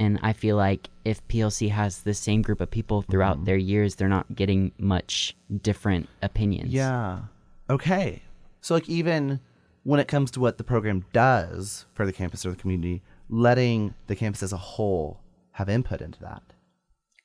And 0.00 0.18
I 0.22 0.32
feel 0.32 0.56
like 0.56 0.88
if 1.04 1.26
PLC 1.28 1.68
has 1.70 2.02
the 2.02 2.14
same 2.14 2.40
group 2.42 2.60
of 2.60 2.70
people 2.70 3.02
throughout 3.02 3.44
their 3.44 3.56
years, 3.56 3.96
they're 3.96 4.08
not 4.08 4.34
getting 4.34 4.72
much 4.78 5.36
different 5.62 6.08
opinions. 6.22 6.72
Yeah. 6.72 7.20
Okay. 7.68 8.22
So 8.60 8.74
like 8.74 8.88
even 8.88 9.40
when 9.88 9.98
it 9.98 10.06
comes 10.06 10.30
to 10.30 10.38
what 10.38 10.58
the 10.58 10.64
program 10.64 11.02
does 11.14 11.86
for 11.94 12.04
the 12.04 12.12
campus 12.12 12.44
or 12.44 12.50
the 12.50 12.56
community, 12.56 13.02
letting 13.30 13.94
the 14.06 14.14
campus 14.14 14.42
as 14.42 14.52
a 14.52 14.58
whole 14.58 15.18
have 15.52 15.66
input 15.66 16.02
into 16.02 16.20
that. 16.20 16.42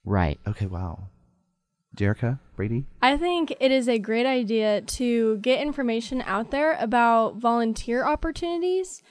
Right. 0.06 0.40
Okay, 0.48 0.68
wow. 0.68 1.10
Jerica, 1.94 2.40
Brady? 2.56 2.86
I 3.02 3.18
think 3.18 3.54
it 3.60 3.74
is 3.74 3.90
a 3.90 4.00
great 4.00 4.26
idea 4.26 4.80
to 4.80 5.40
get 5.40 5.60
information 5.60 6.22
out 6.22 6.52
there 6.52 6.78
about 6.80 7.36
volunteer 7.36 8.06
opportunities. 8.06 9.04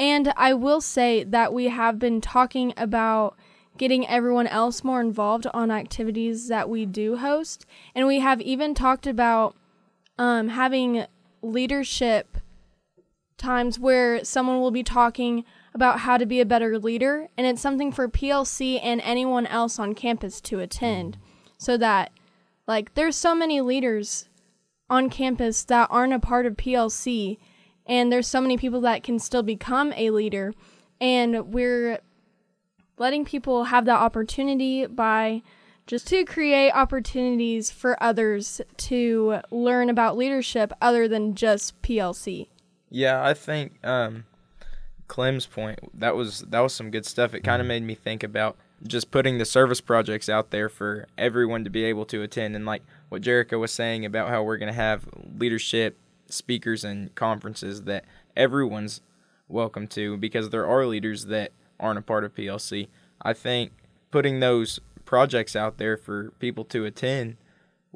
And 0.00 0.32
I 0.36 0.54
will 0.54 0.80
say 0.80 1.22
that 1.22 1.54
we 1.54 1.68
have 1.68 2.00
been 2.00 2.20
talking 2.20 2.74
about 2.76 3.36
getting 3.78 4.04
everyone 4.08 4.48
else 4.48 4.82
more 4.82 5.00
involved 5.00 5.46
on 5.54 5.70
activities 5.70 6.48
that 6.48 6.68
we 6.68 6.84
do 6.84 7.18
host. 7.18 7.66
And 7.94 8.08
we 8.08 8.18
have 8.18 8.40
even 8.40 8.74
talked 8.74 9.06
about 9.06 9.54
um, 10.18 10.48
having 10.48 11.06
leadership 11.40 12.35
times 13.36 13.78
where 13.78 14.24
someone 14.24 14.60
will 14.60 14.70
be 14.70 14.82
talking 14.82 15.44
about 15.74 16.00
how 16.00 16.16
to 16.16 16.26
be 16.26 16.40
a 16.40 16.46
better 16.46 16.78
leader. 16.78 17.28
And 17.36 17.46
it's 17.46 17.60
something 17.60 17.92
for 17.92 18.08
PLC 18.08 18.80
and 18.82 19.00
anyone 19.02 19.46
else 19.46 19.78
on 19.78 19.94
campus 19.94 20.40
to 20.42 20.60
attend 20.60 21.18
so 21.58 21.76
that 21.76 22.10
like 22.66 22.94
there's 22.94 23.16
so 23.16 23.34
many 23.34 23.60
leaders 23.60 24.28
on 24.88 25.10
campus 25.10 25.64
that 25.64 25.88
aren't 25.90 26.12
a 26.12 26.18
part 26.18 26.46
of 26.46 26.56
PLC 26.56 27.38
and 27.86 28.10
there's 28.10 28.26
so 28.26 28.40
many 28.40 28.56
people 28.56 28.80
that 28.82 29.02
can 29.02 29.18
still 29.18 29.42
become 29.42 29.92
a 29.96 30.10
leader 30.10 30.52
and 31.00 31.52
we're 31.52 32.00
letting 32.98 33.24
people 33.24 33.64
have 33.64 33.84
that 33.84 34.00
opportunity 34.00 34.86
by 34.86 35.42
just 35.86 36.08
to 36.08 36.24
create 36.24 36.72
opportunities 36.72 37.70
for 37.70 38.02
others 38.02 38.60
to 38.76 39.38
learn 39.50 39.88
about 39.88 40.16
leadership 40.16 40.72
other 40.80 41.06
than 41.06 41.34
just 41.34 41.80
PLC. 41.82 42.48
Yeah, 42.90 43.24
I 43.24 43.34
think 43.34 43.84
um, 43.84 44.24
Clem's 45.08 45.46
point 45.46 45.78
that 45.98 46.14
was 46.16 46.40
that 46.40 46.60
was 46.60 46.74
some 46.74 46.90
good 46.90 47.06
stuff. 47.06 47.34
It 47.34 47.40
kind 47.40 47.60
of 47.60 47.68
made 47.68 47.82
me 47.82 47.94
think 47.94 48.22
about 48.22 48.56
just 48.86 49.10
putting 49.10 49.38
the 49.38 49.44
service 49.44 49.80
projects 49.80 50.28
out 50.28 50.50
there 50.50 50.68
for 50.68 51.06
everyone 51.16 51.64
to 51.64 51.70
be 51.70 51.84
able 51.84 52.04
to 52.06 52.22
attend, 52.22 52.54
and 52.54 52.66
like 52.66 52.82
what 53.08 53.22
Jerica 53.22 53.58
was 53.58 53.72
saying 53.72 54.04
about 54.04 54.28
how 54.28 54.42
we're 54.42 54.58
gonna 54.58 54.72
have 54.72 55.06
leadership 55.38 55.96
speakers 56.28 56.84
and 56.84 57.14
conferences 57.14 57.82
that 57.82 58.04
everyone's 58.36 59.00
welcome 59.48 59.86
to 59.86 60.16
because 60.16 60.50
there 60.50 60.66
are 60.66 60.86
leaders 60.86 61.26
that 61.26 61.52
aren't 61.78 61.98
a 61.98 62.02
part 62.02 62.24
of 62.24 62.34
PLC. 62.34 62.88
I 63.22 63.32
think 63.32 63.72
putting 64.10 64.40
those 64.40 64.80
projects 65.04 65.54
out 65.54 65.78
there 65.78 65.96
for 65.96 66.32
people 66.38 66.64
to 66.64 66.84
attend 66.84 67.36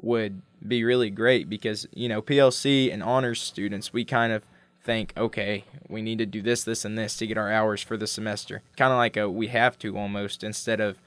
would 0.01 0.41
be 0.65 0.83
really 0.83 1.09
great 1.09 1.49
because 1.49 1.87
you 1.93 2.07
know 2.07 2.21
PLC 2.21 2.91
and 2.91 3.03
honors 3.03 3.41
students 3.41 3.93
we 3.93 4.05
kind 4.05 4.31
of 4.31 4.43
think 4.83 5.13
okay 5.15 5.63
we 5.87 6.01
need 6.01 6.17
to 6.17 6.25
do 6.25 6.41
this 6.41 6.63
this 6.63 6.83
and 6.85 6.97
this 6.97 7.15
to 7.17 7.27
get 7.27 7.37
our 7.37 7.51
hours 7.51 7.81
for 7.81 7.97
the 7.97 8.07
semester. 8.07 8.63
Kind 8.77 8.91
of 8.91 8.97
like 8.97 9.17
a 9.17 9.29
we 9.29 9.47
have 9.47 9.77
to 9.79 9.97
almost 9.97 10.43
instead 10.43 10.79
of 10.79 10.97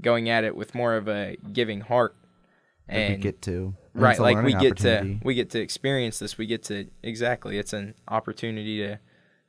going 0.00 0.28
at 0.28 0.44
it 0.44 0.56
with 0.56 0.74
more 0.74 0.94
of 0.94 1.08
a 1.08 1.36
giving 1.52 1.82
heart 1.82 2.14
Like 2.88 3.16
we 3.16 3.22
get 3.22 3.42
to. 3.42 3.74
And 3.94 4.02
right 4.02 4.18
like 4.18 4.42
we 4.42 4.54
get 4.54 4.76
to 4.78 5.18
we 5.22 5.34
get 5.34 5.50
to 5.50 5.60
experience 5.60 6.18
this 6.18 6.36
we 6.36 6.46
get 6.46 6.64
to 6.64 6.86
exactly 7.02 7.58
it's 7.58 7.72
an 7.72 7.94
opportunity 8.08 8.78
to 8.78 8.98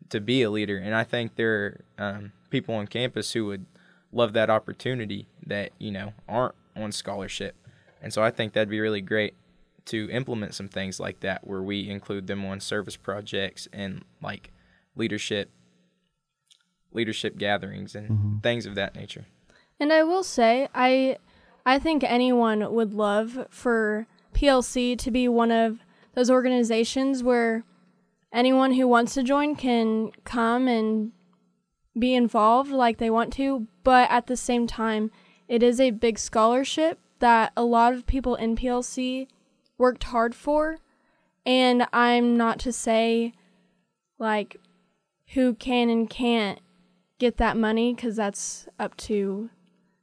to 0.09 0.21
be 0.21 0.43
a 0.43 0.49
leader. 0.49 0.77
And 0.77 0.93
i 0.95 1.03
think 1.03 1.35
there 1.35 1.83
are 1.99 2.15
um, 2.15 2.31
people 2.49 2.75
on 2.75 2.87
campus 2.87 3.33
who 3.33 3.45
would 3.47 3.65
love 4.11 4.33
that 4.33 4.49
opportunity 4.49 5.27
that 5.45 5.71
you 5.79 5.91
know 5.91 6.13
aren't 6.29 6.55
on 6.75 6.91
scholarship. 6.91 7.55
And 8.01 8.13
so 8.13 8.23
i 8.23 8.29
think 8.31 8.53
that'd 8.53 8.69
be 8.69 8.79
really 8.79 9.01
great 9.01 9.33
to 9.85 10.09
implement 10.11 10.53
some 10.53 10.67
things 10.67 10.99
like 10.99 11.19
that 11.19 11.45
where 11.45 11.61
we 11.61 11.87
include 11.89 12.27
them 12.27 12.43
on 12.45 12.59
service 12.59 12.97
projects 12.97 13.67
and 13.71 14.03
like 14.21 14.51
leadership 14.95 15.51
leadership 16.91 17.37
gatherings 17.37 17.95
and 17.95 18.09
Mm-hmm. 18.09 18.37
things 18.39 18.65
of 18.65 18.75
that 18.75 18.95
nature 18.95 19.25
And 19.79 19.91
I 19.91 20.03
will 20.03 20.23
say, 20.23 20.69
I 20.73 21.17
I 21.65 21.79
think 21.79 22.03
anyone 22.03 22.73
would 22.73 22.93
love 22.93 23.47
for 23.49 24.07
PLC 24.33 24.97
to 24.99 25.11
be 25.11 25.27
one 25.27 25.51
of 25.51 25.79
those 26.13 26.29
organizations 26.29 27.23
where 27.23 27.63
anyone 28.31 28.73
who 28.73 28.87
wants 28.87 29.13
to 29.15 29.23
join 29.23 29.55
can 29.55 30.11
come 30.23 30.67
and 30.67 31.11
be 31.97 32.13
involved 32.13 32.71
like 32.71 32.97
they 32.97 33.09
want 33.09 33.33
to, 33.33 33.67
but 33.83 34.09
at 34.11 34.27
the 34.27 34.37
same 34.37 34.67
time, 34.67 35.09
it 35.47 35.63
is 35.63 35.79
a 35.79 35.91
big 35.91 36.19
scholarship 36.19 36.99
that 37.19 37.51
a 37.57 37.63
lot 37.63 37.93
of 37.93 38.05
people 38.05 38.35
in 38.35 38.55
PLC 38.55 39.27
worked 39.77 40.05
hard 40.05 40.35
for. 40.35 40.77
And 41.45 41.87
I'm 41.93 42.35
not 42.37 42.59
to 42.59 42.71
say 42.71 43.33
like 44.17 44.57
who 45.33 45.53
can 45.53 45.89
and 45.89 46.09
can't 46.09 46.59
get 47.19 47.37
that 47.37 47.57
money 47.57 47.93
because 47.93 48.15
that's 48.15 48.67
up 48.79 48.95
to 48.97 49.49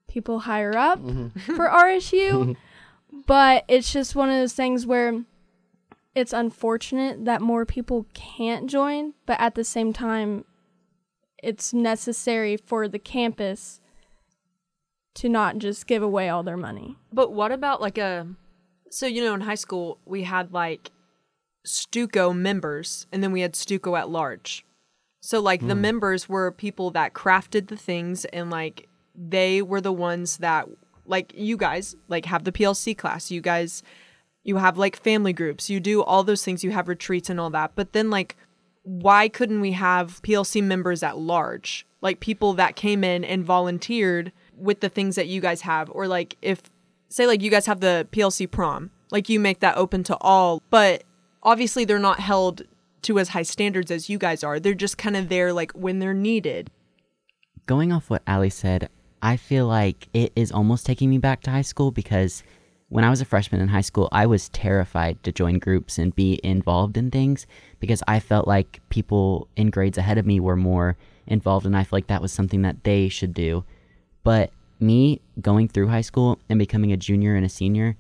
people 0.08 0.40
higher 0.40 0.76
up 0.76 1.00
mm-hmm. 1.00 1.56
for 1.56 1.68
RSU. 1.68 2.56
but 3.26 3.64
it's 3.68 3.92
just 3.92 4.14
one 4.14 4.28
of 4.28 4.36
those 4.36 4.52
things 4.52 4.86
where 4.86 5.24
it's 6.14 6.32
unfortunate 6.32 7.24
that 7.24 7.40
more 7.40 7.64
people 7.64 8.06
can't 8.12 8.68
join, 8.68 9.14
but 9.26 9.40
at 9.40 9.54
the 9.54 9.64
same 9.64 9.92
time, 9.92 10.44
it's 11.42 11.72
necessary 11.72 12.56
for 12.56 12.86
the 12.86 12.98
campus 12.98 13.80
to 15.14 15.28
not 15.28 15.58
just 15.58 15.86
give 15.86 16.02
away 16.02 16.28
all 16.28 16.42
their 16.42 16.56
money. 16.56 16.96
But 17.12 17.32
what 17.32 17.52
about 17.52 17.80
like 17.80 17.98
a 17.98 18.26
so 18.92 19.06
you 19.06 19.24
know 19.24 19.34
in 19.34 19.40
high 19.40 19.54
school 19.54 19.98
we 20.04 20.22
had 20.22 20.52
like 20.52 20.90
Stuco 21.66 22.36
members 22.36 23.06
and 23.12 23.22
then 23.22 23.32
we 23.32 23.40
had 23.40 23.54
Stuco 23.54 23.98
at 23.98 24.08
large. 24.10 24.64
So 25.20 25.40
like 25.40 25.60
the 25.60 25.74
hmm. 25.74 25.80
members 25.80 26.28
were 26.28 26.50
people 26.50 26.90
that 26.92 27.14
crafted 27.14 27.68
the 27.68 27.76
things 27.76 28.24
and 28.26 28.50
like 28.50 28.88
they 29.14 29.62
were 29.62 29.80
the 29.80 29.92
ones 29.92 30.38
that 30.38 30.68
like 31.06 31.32
you 31.36 31.56
guys 31.56 31.94
like 32.08 32.26
have 32.26 32.44
the 32.44 32.52
PLC 32.52 32.96
class. 32.96 33.30
You 33.30 33.40
guys 33.40 33.82
you 34.42 34.56
have 34.56 34.76
like 34.76 34.96
family 34.96 35.32
groups. 35.32 35.70
You 35.70 35.78
do 35.78 36.02
all 36.02 36.24
those 36.24 36.44
things. 36.44 36.64
You 36.64 36.72
have 36.72 36.88
retreats 36.88 37.30
and 37.30 37.38
all 37.38 37.50
that. 37.50 37.72
But 37.74 37.92
then 37.92 38.10
like 38.10 38.36
why 38.82 39.28
couldn't 39.28 39.60
we 39.60 39.72
have 39.72 40.20
PLC 40.22 40.62
members 40.62 41.04
at 41.04 41.18
large? 41.18 41.86
Like 42.00 42.18
people 42.18 42.54
that 42.54 42.74
came 42.74 43.04
in 43.04 43.22
and 43.22 43.44
volunteered 43.44 44.32
with 44.56 44.80
the 44.80 44.88
things 44.88 45.14
that 45.14 45.28
you 45.28 45.40
guys 45.40 45.60
have 45.60 45.88
or 45.92 46.08
like 46.08 46.36
if 46.42 46.62
say 47.12 47.26
like 47.26 47.42
you 47.42 47.50
guys 47.50 47.66
have 47.66 47.80
the 47.80 48.06
PLC 48.12 48.50
prom, 48.50 48.90
like 49.10 49.28
you 49.28 49.38
make 49.38 49.60
that 49.60 49.76
open 49.76 50.02
to 50.04 50.16
all, 50.20 50.62
but 50.70 51.04
obviously 51.42 51.84
they're 51.84 51.98
not 51.98 52.20
held 52.20 52.62
to 53.02 53.18
as 53.18 53.28
high 53.30 53.42
standards 53.42 53.90
as 53.90 54.08
you 54.08 54.18
guys 54.18 54.42
are. 54.44 54.58
They're 54.60 54.74
just 54.74 54.96
kind 54.98 55.16
of 55.16 55.28
there 55.28 55.52
like 55.52 55.72
when 55.72 55.98
they're 55.98 56.14
needed. 56.14 56.70
going 57.66 57.92
off 57.92 58.10
what 58.10 58.22
Allie 58.26 58.50
said, 58.50 58.88
I 59.22 59.36
feel 59.36 59.66
like 59.66 60.08
it 60.12 60.32
is 60.34 60.50
almost 60.50 60.84
taking 60.86 61.10
me 61.10 61.18
back 61.18 61.42
to 61.42 61.50
high 61.50 61.62
school 61.62 61.90
because 61.92 62.42
when 62.88 63.04
I 63.04 63.10
was 63.10 63.20
a 63.20 63.24
freshman 63.24 63.60
in 63.60 63.68
high 63.68 63.80
school, 63.82 64.08
I 64.12 64.26
was 64.26 64.48
terrified 64.50 65.22
to 65.22 65.32
join 65.32 65.58
groups 65.58 65.96
and 65.98 66.14
be 66.14 66.40
involved 66.42 66.96
in 66.96 67.10
things 67.10 67.46
because 67.80 68.02
I 68.06 68.20
felt 68.20 68.46
like 68.46 68.80
people 68.90 69.48
in 69.56 69.70
grades 69.70 69.96
ahead 69.96 70.18
of 70.18 70.26
me 70.26 70.40
were 70.40 70.56
more 70.56 70.96
involved 71.26 71.64
and 71.64 71.76
I 71.76 71.84
feel 71.84 71.96
like 71.96 72.08
that 72.08 72.20
was 72.20 72.32
something 72.32 72.62
that 72.62 72.84
they 72.84 73.08
should 73.08 73.32
do. 73.32 73.64
But 74.24 74.50
me 74.82 75.20
going 75.40 75.68
through 75.68 75.88
high 75.88 76.02
school 76.02 76.38
and 76.48 76.58
becoming 76.58 76.92
a 76.92 76.96
junior 76.96 77.36
and 77.36 77.46
a 77.46 77.48
senior, 77.48 77.96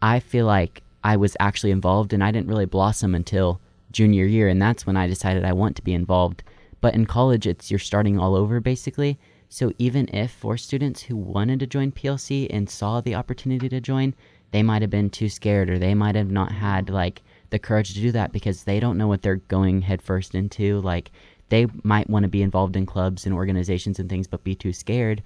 I 0.00 0.20
feel 0.20 0.46
like 0.46 0.82
I 1.02 1.16
was 1.16 1.36
actually 1.40 1.70
involved 1.70 2.12
and 2.12 2.22
I 2.22 2.30
didn't 2.30 2.48
really 2.48 2.66
blossom 2.66 3.14
until 3.14 3.60
junior 3.90 4.26
year 4.26 4.48
and 4.48 4.60
that's 4.60 4.86
when 4.86 4.96
I 4.96 5.06
decided 5.06 5.44
I 5.44 5.52
want 5.52 5.76
to 5.76 5.82
be 5.82 5.94
involved. 5.94 6.42
But 6.80 6.94
in 6.94 7.06
college 7.06 7.46
it's 7.46 7.70
you're 7.70 7.78
starting 7.78 8.18
all 8.18 8.36
over 8.36 8.60
basically. 8.60 9.18
So 9.48 9.72
even 9.78 10.08
if 10.14 10.30
for 10.30 10.56
students 10.56 11.02
who 11.02 11.16
wanted 11.16 11.60
to 11.60 11.66
join 11.66 11.92
PLC 11.92 12.46
and 12.50 12.68
saw 12.68 13.00
the 13.00 13.14
opportunity 13.14 13.68
to 13.70 13.80
join, 13.80 14.14
they 14.50 14.62
might 14.62 14.82
have 14.82 14.90
been 14.90 15.10
too 15.10 15.28
scared 15.28 15.70
or 15.70 15.78
they 15.78 15.94
might 15.94 16.14
have 16.14 16.30
not 16.30 16.52
had 16.52 16.90
like 16.90 17.22
the 17.50 17.58
courage 17.58 17.94
to 17.94 18.00
do 18.00 18.12
that 18.12 18.32
because 18.32 18.64
they 18.64 18.78
don't 18.78 18.98
know 18.98 19.08
what 19.08 19.22
they're 19.22 19.36
going 19.36 19.80
headfirst 19.82 20.34
into. 20.34 20.80
Like 20.80 21.10
they 21.48 21.66
might 21.82 22.10
want 22.10 22.24
to 22.24 22.28
be 22.28 22.42
involved 22.42 22.76
in 22.76 22.86
clubs 22.86 23.24
and 23.24 23.34
organizations 23.34 23.98
and 23.98 24.08
things 24.08 24.26
but 24.26 24.44
be 24.44 24.54
too 24.54 24.72
scared. 24.72 25.22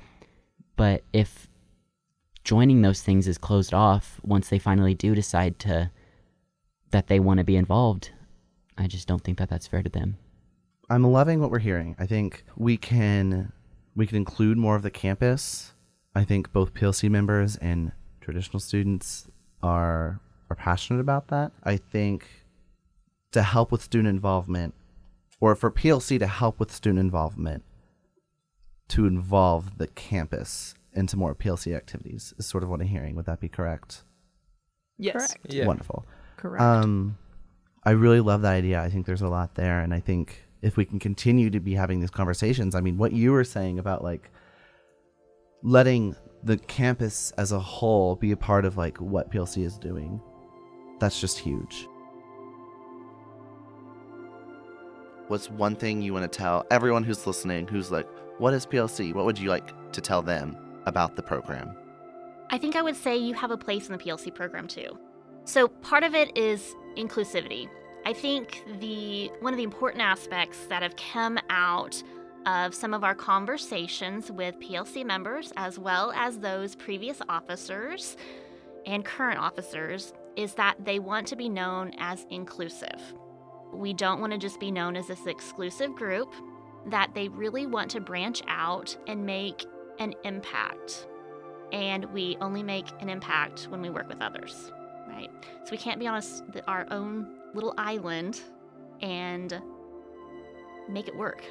But 0.76 1.02
if 1.12 1.48
joining 2.44 2.82
those 2.82 3.02
things 3.02 3.28
is 3.28 3.38
closed 3.38 3.74
off 3.74 4.20
once 4.22 4.48
they 4.48 4.58
finally 4.58 4.94
do 4.94 5.14
decide 5.14 5.58
to 5.61 5.90
that 6.90 7.06
they 7.06 7.20
want 7.20 7.38
to 7.38 7.44
be 7.44 7.56
involved, 7.56 8.11
I 8.76 8.87
just 8.87 9.08
don't 9.08 9.22
think 9.22 9.38
that 9.38 9.48
that's 9.48 9.66
fair 9.66 9.82
to 9.82 9.90
them. 9.90 10.18
I'm 10.90 11.04
loving 11.04 11.40
what 11.40 11.50
we're 11.50 11.58
hearing. 11.58 11.96
I 11.98 12.06
think 12.06 12.44
we 12.56 12.76
can 12.76 13.52
we 13.94 14.06
can 14.06 14.16
include 14.16 14.58
more 14.58 14.76
of 14.76 14.82
the 14.82 14.90
campus. 14.90 15.72
I 16.14 16.24
think 16.24 16.52
both 16.52 16.74
PLC 16.74 17.11
members 17.11 17.56
and 17.56 17.92
traditional 18.20 18.61
students 18.61 19.28
are 19.62 20.20
are 20.50 20.56
passionate 20.56 21.00
about 21.00 21.28
that. 21.28 21.52
I 21.64 21.76
think 21.76 22.26
to 23.32 23.42
help 23.42 23.72
with 23.72 23.82
student 23.82 24.08
involvement 24.08 24.74
or 25.40 25.54
for 25.54 25.70
PLC 25.70 26.18
to 26.18 26.26
help 26.26 26.61
with 26.61 26.70
student 26.70 27.00
involvement 27.00 27.64
to 28.88 29.07
involve 29.07 29.79
the 29.79 29.87
campus 29.88 30.75
into 30.95 31.16
more 31.16 31.35
PLC 31.35 31.75
activities 31.75 32.35
is 32.38 32.47
sort 32.47 32.62
of 32.62 32.68
what 32.68 32.81
I'm 32.81 32.87
hearing. 32.87 33.14
Would 33.16 33.27
that 33.27 33.40
be 33.40 33.49
correct? 33.49 34.05
Yes. 34.99 35.14
Correct. 35.14 35.55
Yeah. 35.55 35.66
Wonderful. 35.66 36.07
Correct. 36.37 36.62
Um, 36.62 37.16
I 37.85 37.92
really 37.92 38.21
love 38.21 38.42
that 38.42 38.53
idea. 38.53 38.81
I 38.81 38.90
think 38.90 39.07
there's 39.07 39.23
a 39.23 39.29
lot 39.29 39.55
there, 39.55 39.81
and 39.81 39.92
I 39.92 40.01
think 40.01 40.45
if 40.61 40.77
we 40.77 40.85
can 40.85 40.99
continue 40.99 41.51
to 41.51 41.61
be 41.61 41.75
having 41.75 42.01
these 42.01 42.11
conversations, 42.11 42.75
I 42.75 42.81
mean, 42.81 42.97
what 42.97 43.12
you 43.12 43.33
were 43.33 43.45
saying 43.45 43.79
about 43.79 44.05
like 44.05 44.31
letting 45.62 46.14
the 46.45 46.57
campus 46.59 47.33
as 47.33 47.53
a 47.53 47.59
whole 47.59 48.16
be 48.16 48.33
a 48.33 48.37
part 48.37 48.64
of 48.64 48.77
like 48.77 49.01
what 49.01 49.31
PLC 49.31 49.64
is 49.64 49.79
doing, 49.79 50.21
that's 51.01 51.21
just 51.21 51.38
huge. 51.38 51.88
What's 55.29 55.49
one 55.49 55.77
thing 55.77 56.03
you 56.03 56.12
want 56.12 56.31
to 56.31 56.37
tell 56.37 56.66
everyone 56.71 57.05
who's 57.05 57.27
listening 57.27 57.66
who's 57.66 57.90
like, 57.90 58.07
what 58.38 58.55
is 58.55 58.66
PLC? 58.66 59.14
What 59.14 59.25
would 59.25 59.38
you 59.38 59.49
like 59.49 59.92
to 59.92 60.01
tell 60.01 60.23
them 60.23 60.57
about 60.87 61.16
the 61.16 61.23
program? 61.23 61.77
I 62.51 62.59
think 62.59 62.77
I 62.77 62.83
would 62.83 62.97
say 62.97 63.16
you 63.16 63.35
have 63.35 63.51
a 63.51 63.57
place 63.57 63.88
in 63.88 63.92
the 63.92 63.99
PLC 63.99 64.35
program 64.35 64.66
too. 64.66 64.99
So 65.45 65.68
part 65.68 66.05
of 66.05 66.14
it 66.14 66.37
is 66.37 66.75
inclusivity. 66.97 67.68
I 68.05 68.12
think 68.12 68.64
the 68.81 69.31
one 69.40 69.53
of 69.53 69.57
the 69.57 69.64
important 69.64 70.03
aspects 70.03 70.66
that 70.66 70.83
have 70.83 70.97
come 70.97 71.38
out 71.51 72.03
of 72.47 72.75
some 72.75 72.92
of 72.92 73.05
our 73.05 73.14
conversations 73.14 74.31
with 74.31 74.59
PLC 74.59 75.07
members 75.07 75.53
as 75.57 75.79
well 75.79 76.12
as 76.12 76.38
those 76.38 76.75
previous 76.75 77.23
officers 77.29 78.16
and 78.87 79.05
current 79.05 79.38
officers 79.38 80.12
is 80.37 80.55
that 80.55 80.77
they 80.85 80.99
want 80.99 81.27
to 81.29 81.37
be 81.37 81.49
known 81.49 81.92
as 81.99 82.27
inclusive. 82.31 83.01
We 83.73 83.92
don't 83.92 84.21
want 84.21 84.33
to 84.33 84.38
just 84.38 84.59
be 84.59 84.71
known 84.71 84.97
as 84.97 85.07
this 85.07 85.27
exclusive 85.27 85.95
group, 85.95 86.35
that 86.87 87.11
they 87.14 87.29
really 87.29 87.66
want 87.66 87.90
to 87.92 88.01
branch 88.01 88.42
out 88.49 88.97
and 89.07 89.25
make 89.25 89.64
an 89.99 90.14
impact. 90.25 91.07
And 91.73 92.05
we 92.07 92.37
only 92.40 92.62
make 92.62 92.87
an 93.01 93.09
impact 93.09 93.68
when 93.71 93.81
we 93.81 93.90
work 93.90 94.09
with 94.09 94.21
others, 94.21 94.73
right? 95.09 95.31
So 95.64 95.71
we 95.71 95.79
can't 95.79 95.99
be 95.99 96.07
on 96.07 96.21
a, 96.21 96.71
our 96.71 96.87
own 96.90 97.29
little 97.55 97.75
island 97.79 98.40
and 99.01 99.61
make 100.88 101.09
it 101.09 101.16
work. 101.16 101.45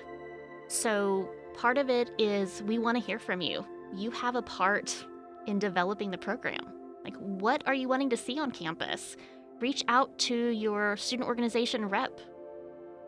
So 0.68 1.30
part 1.56 1.78
of 1.78 1.90
it 1.90 2.12
is 2.18 2.62
we 2.64 2.78
want 2.78 2.98
to 2.98 3.04
hear 3.04 3.20
from 3.20 3.42
you. 3.42 3.66
You 3.96 4.12
have 4.12 4.36
a 4.36 4.42
part 4.42 5.06
in 5.48 5.60
developing 5.60 6.12
the 6.12 6.18
program. 6.18 6.62
Like, 7.04 7.16
what 7.18 7.66
are 7.68 7.74
you 7.74 7.88
wanting 7.88 8.10
to 8.12 8.18
see 8.18 8.40
on 8.40 8.52
campus? 8.52 9.18
Reach 9.60 9.84
out 9.88 10.18
to 10.20 10.36
your 10.36 10.96
student 10.98 11.28
organization 11.28 11.90
rep, 11.90 12.20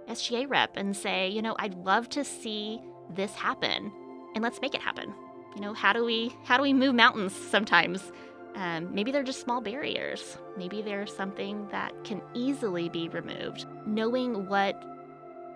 SGA 0.09 0.49
rep, 0.49 0.75
and 0.75 0.95
say, 0.95 1.29
you 1.29 1.41
know, 1.41 1.55
I'd 1.59 1.75
love 1.75 2.09
to 2.09 2.23
see 2.23 2.79
this 3.09 3.33
happen, 3.35 3.91
and 4.35 4.43
let's 4.43 4.61
make 4.61 4.75
it 4.75 4.81
happen. 4.81 5.13
You 5.55 5.61
know, 5.61 5.73
how 5.73 5.93
do 5.93 6.03
we 6.03 6.31
how 6.43 6.57
do 6.57 6.63
we 6.63 6.73
move 6.73 6.95
mountains 6.95 7.33
sometimes? 7.33 8.11
Um, 8.55 8.93
maybe 8.93 9.11
they're 9.11 9.23
just 9.23 9.41
small 9.41 9.61
barriers. 9.61 10.37
Maybe 10.57 10.81
there's 10.81 11.15
something 11.15 11.67
that 11.71 11.91
can 12.03 12.21
easily 12.33 12.89
be 12.89 13.09
removed. 13.09 13.65
Knowing 13.85 14.47
what 14.47 14.83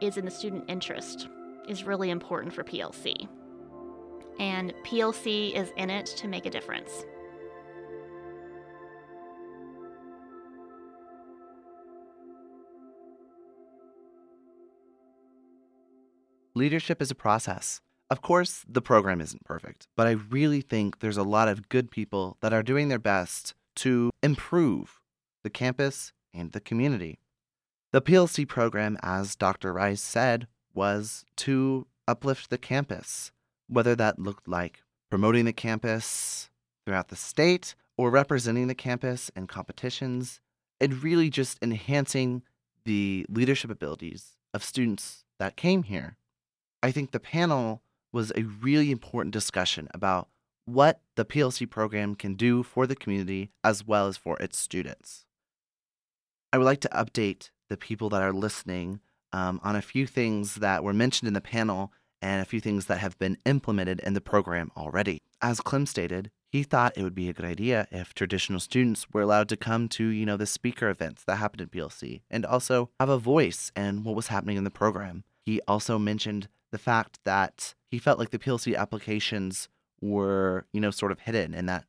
is 0.01 0.17
in 0.17 0.25
the 0.25 0.31
student 0.31 0.65
interest 0.67 1.27
is 1.67 1.83
really 1.83 2.09
important 2.09 2.53
for 2.53 2.63
PLC. 2.63 3.27
And 4.39 4.73
PLC 4.83 5.53
is 5.55 5.71
in 5.77 5.89
it 5.89 6.05
to 6.17 6.27
make 6.27 6.45
a 6.45 6.49
difference. 6.49 7.05
Leadership 16.57 17.03
is 17.03 17.11
a 17.11 17.15
process. 17.15 17.81
Of 18.09 18.23
course, 18.23 18.65
the 18.67 18.81
program 18.81 19.21
isn't 19.21 19.45
perfect, 19.45 19.87
but 19.95 20.07
I 20.07 20.11
really 20.11 20.61
think 20.61 20.99
there's 20.99 21.15
a 21.15 21.21
lot 21.21 21.47
of 21.47 21.69
good 21.69 21.91
people 21.91 22.35
that 22.41 22.51
are 22.51 22.63
doing 22.63 22.87
their 22.87 22.97
best 22.97 23.53
to 23.75 24.09
improve 24.23 24.99
the 25.43 25.51
campus 25.51 26.13
and 26.33 26.53
the 26.53 26.59
community. 26.59 27.19
The 27.91 28.01
PLC 28.01 28.47
program, 28.47 28.97
as 29.03 29.35
Dr. 29.35 29.71
Rice 29.71 30.01
said, 30.01 30.47
was 30.73 31.25
to 31.35 31.85
uplift 32.07 32.49
the 32.49 32.57
campus, 32.57 33.31
whether 33.67 33.95
that 33.95 34.17
looked 34.17 34.47
like 34.47 34.81
promoting 35.11 35.45
the 35.45 35.53
campus 35.53 36.49
throughout 36.87 37.09
the 37.09 37.15
state 37.15 37.75
or 37.97 38.09
representing 38.09 38.65
the 38.65 38.73
campus 38.73 39.29
in 39.35 39.45
competitions, 39.45 40.41
and 40.81 41.03
really 41.03 41.29
just 41.29 41.59
enhancing 41.61 42.41
the 42.83 43.27
leadership 43.29 43.69
abilities 43.69 44.37
of 44.55 44.63
students 44.63 45.23
that 45.37 45.55
came 45.55 45.83
here. 45.83 46.17
I 46.83 46.91
think 46.91 47.11
the 47.11 47.19
panel 47.19 47.81
was 48.11 48.31
a 48.35 48.43
really 48.43 48.91
important 48.91 49.33
discussion 49.33 49.87
about 49.93 50.29
what 50.65 51.01
the 51.15 51.25
PLC 51.25 51.69
program 51.69 52.15
can 52.15 52.35
do 52.35 52.61
for 52.61 52.85
the 52.85 52.95
community 52.95 53.51
as 53.63 53.85
well 53.85 54.07
as 54.07 54.17
for 54.17 54.37
its 54.37 54.59
students. 54.59 55.25
I 56.51 56.57
would 56.57 56.65
like 56.65 56.81
to 56.81 56.89
update 56.89 57.49
the 57.69 57.77
people 57.77 58.09
that 58.09 58.21
are 58.21 58.33
listening 58.33 58.99
um, 59.33 59.59
on 59.63 59.75
a 59.75 59.81
few 59.81 60.07
things 60.07 60.55
that 60.55 60.83
were 60.83 60.93
mentioned 60.93 61.27
in 61.27 61.33
the 61.33 61.41
panel 61.41 61.91
and 62.21 62.41
a 62.41 62.45
few 62.45 62.59
things 62.59 62.85
that 62.85 62.99
have 62.99 63.17
been 63.19 63.37
implemented 63.45 63.99
in 64.01 64.13
the 64.13 64.21
program 64.21 64.71
already. 64.75 65.21
As 65.41 65.61
Clem 65.61 65.85
stated, 65.85 66.31
he 66.49 66.63
thought 66.63 66.97
it 66.97 67.03
would 67.03 67.15
be 67.15 67.29
a 67.29 67.33
good 67.33 67.45
idea 67.45 67.87
if 67.91 68.13
traditional 68.13 68.59
students 68.59 69.07
were 69.11 69.21
allowed 69.21 69.49
to 69.49 69.57
come 69.57 69.87
to, 69.89 70.07
you 70.07 70.25
know, 70.25 70.37
the 70.37 70.45
speaker 70.45 70.89
events 70.89 71.23
that 71.25 71.35
happened 71.35 71.61
in 71.61 71.67
PLC 71.67 72.21
and 72.29 72.45
also 72.45 72.89
have 72.99 73.09
a 73.09 73.17
voice 73.17 73.71
in 73.75 74.03
what 74.03 74.15
was 74.15 74.27
happening 74.27 74.57
in 74.57 74.63
the 74.63 74.71
program. 74.71 75.23
He 75.45 75.61
also 75.67 75.99
mentioned 75.99 76.47
the 76.71 76.77
fact 76.77 77.19
that 77.23 77.75
he 77.89 77.99
felt 77.99 78.19
like 78.19 78.31
the 78.31 78.39
PLC 78.39 78.75
applications 78.75 79.69
were, 80.01 80.65
you 80.73 80.81
know, 80.81 80.91
sort 80.91 81.11
of 81.11 81.21
hidden 81.21 81.53
and 81.53 81.67
that 81.67 81.85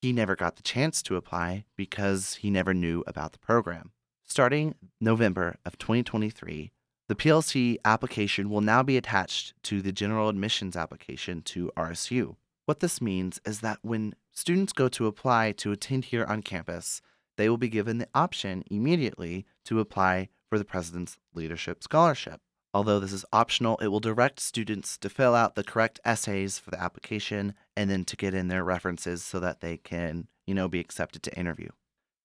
he 0.00 0.12
never 0.12 0.36
got 0.36 0.56
the 0.56 0.62
chance 0.62 1.02
to 1.02 1.16
apply 1.16 1.64
because 1.76 2.36
he 2.36 2.50
never 2.50 2.72
knew 2.72 3.02
about 3.06 3.32
the 3.32 3.38
program. 3.38 3.92
Starting 4.24 4.74
November 5.00 5.56
of 5.64 5.78
2023, 5.78 6.70
the 7.08 7.14
PLC 7.14 7.78
application 7.84 8.50
will 8.50 8.60
now 8.60 8.82
be 8.82 8.96
attached 8.96 9.54
to 9.64 9.80
the 9.80 9.92
general 9.92 10.28
admissions 10.28 10.76
application 10.76 11.40
to 11.42 11.72
RSU. 11.76 12.36
What 12.66 12.80
this 12.80 13.00
means 13.00 13.40
is 13.46 13.60
that 13.60 13.78
when 13.80 14.14
students 14.30 14.74
go 14.74 14.88
to 14.88 15.06
apply 15.06 15.52
to 15.52 15.72
attend 15.72 16.06
here 16.06 16.26
on 16.26 16.42
campus, 16.42 17.00
they 17.38 17.48
will 17.48 17.56
be 17.56 17.70
given 17.70 17.96
the 17.96 18.08
option 18.14 18.62
immediately 18.70 19.46
to 19.64 19.80
apply 19.80 20.28
for 20.50 20.58
the 20.58 20.64
President's 20.64 21.16
Leadership 21.34 21.82
Scholarship. 21.82 22.42
Although 22.74 23.00
this 23.00 23.12
is 23.12 23.24
optional, 23.32 23.78
it 23.78 23.88
will 23.88 24.00
direct 24.00 24.40
students 24.40 24.98
to 24.98 25.08
fill 25.08 25.34
out 25.34 25.54
the 25.54 25.64
correct 25.64 26.00
essays 26.04 26.58
for 26.58 26.70
the 26.70 26.80
application 26.80 27.54
and 27.76 27.90
then 27.90 28.04
to 28.04 28.16
get 28.16 28.34
in 28.34 28.48
their 28.48 28.62
references 28.62 29.24
so 29.24 29.40
that 29.40 29.60
they 29.60 29.78
can, 29.78 30.28
you 30.46 30.54
know, 30.54 30.68
be 30.68 30.80
accepted 30.80 31.22
to 31.22 31.38
interview. 31.38 31.70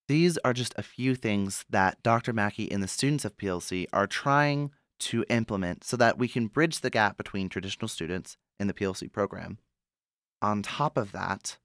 These 0.06 0.36
are 0.38 0.52
just 0.52 0.74
a 0.76 0.82
few 0.82 1.14
things 1.14 1.64
that 1.70 2.02
Dr. 2.02 2.34
Mackey 2.34 2.70
and 2.70 2.82
the 2.82 2.88
students 2.88 3.24
of 3.24 3.38
PLC 3.38 3.86
are 3.92 4.06
trying 4.06 4.70
to 5.00 5.24
implement 5.30 5.82
so 5.82 5.96
that 5.96 6.18
we 6.18 6.28
can 6.28 6.46
bridge 6.48 6.80
the 6.80 6.90
gap 6.90 7.16
between 7.16 7.48
traditional 7.48 7.88
students 7.88 8.36
and 8.60 8.68
the 8.68 8.74
PLC 8.74 9.10
program. 9.10 9.58
On 10.42 10.62
top 10.62 10.98
of 10.98 11.12
that, 11.12 11.56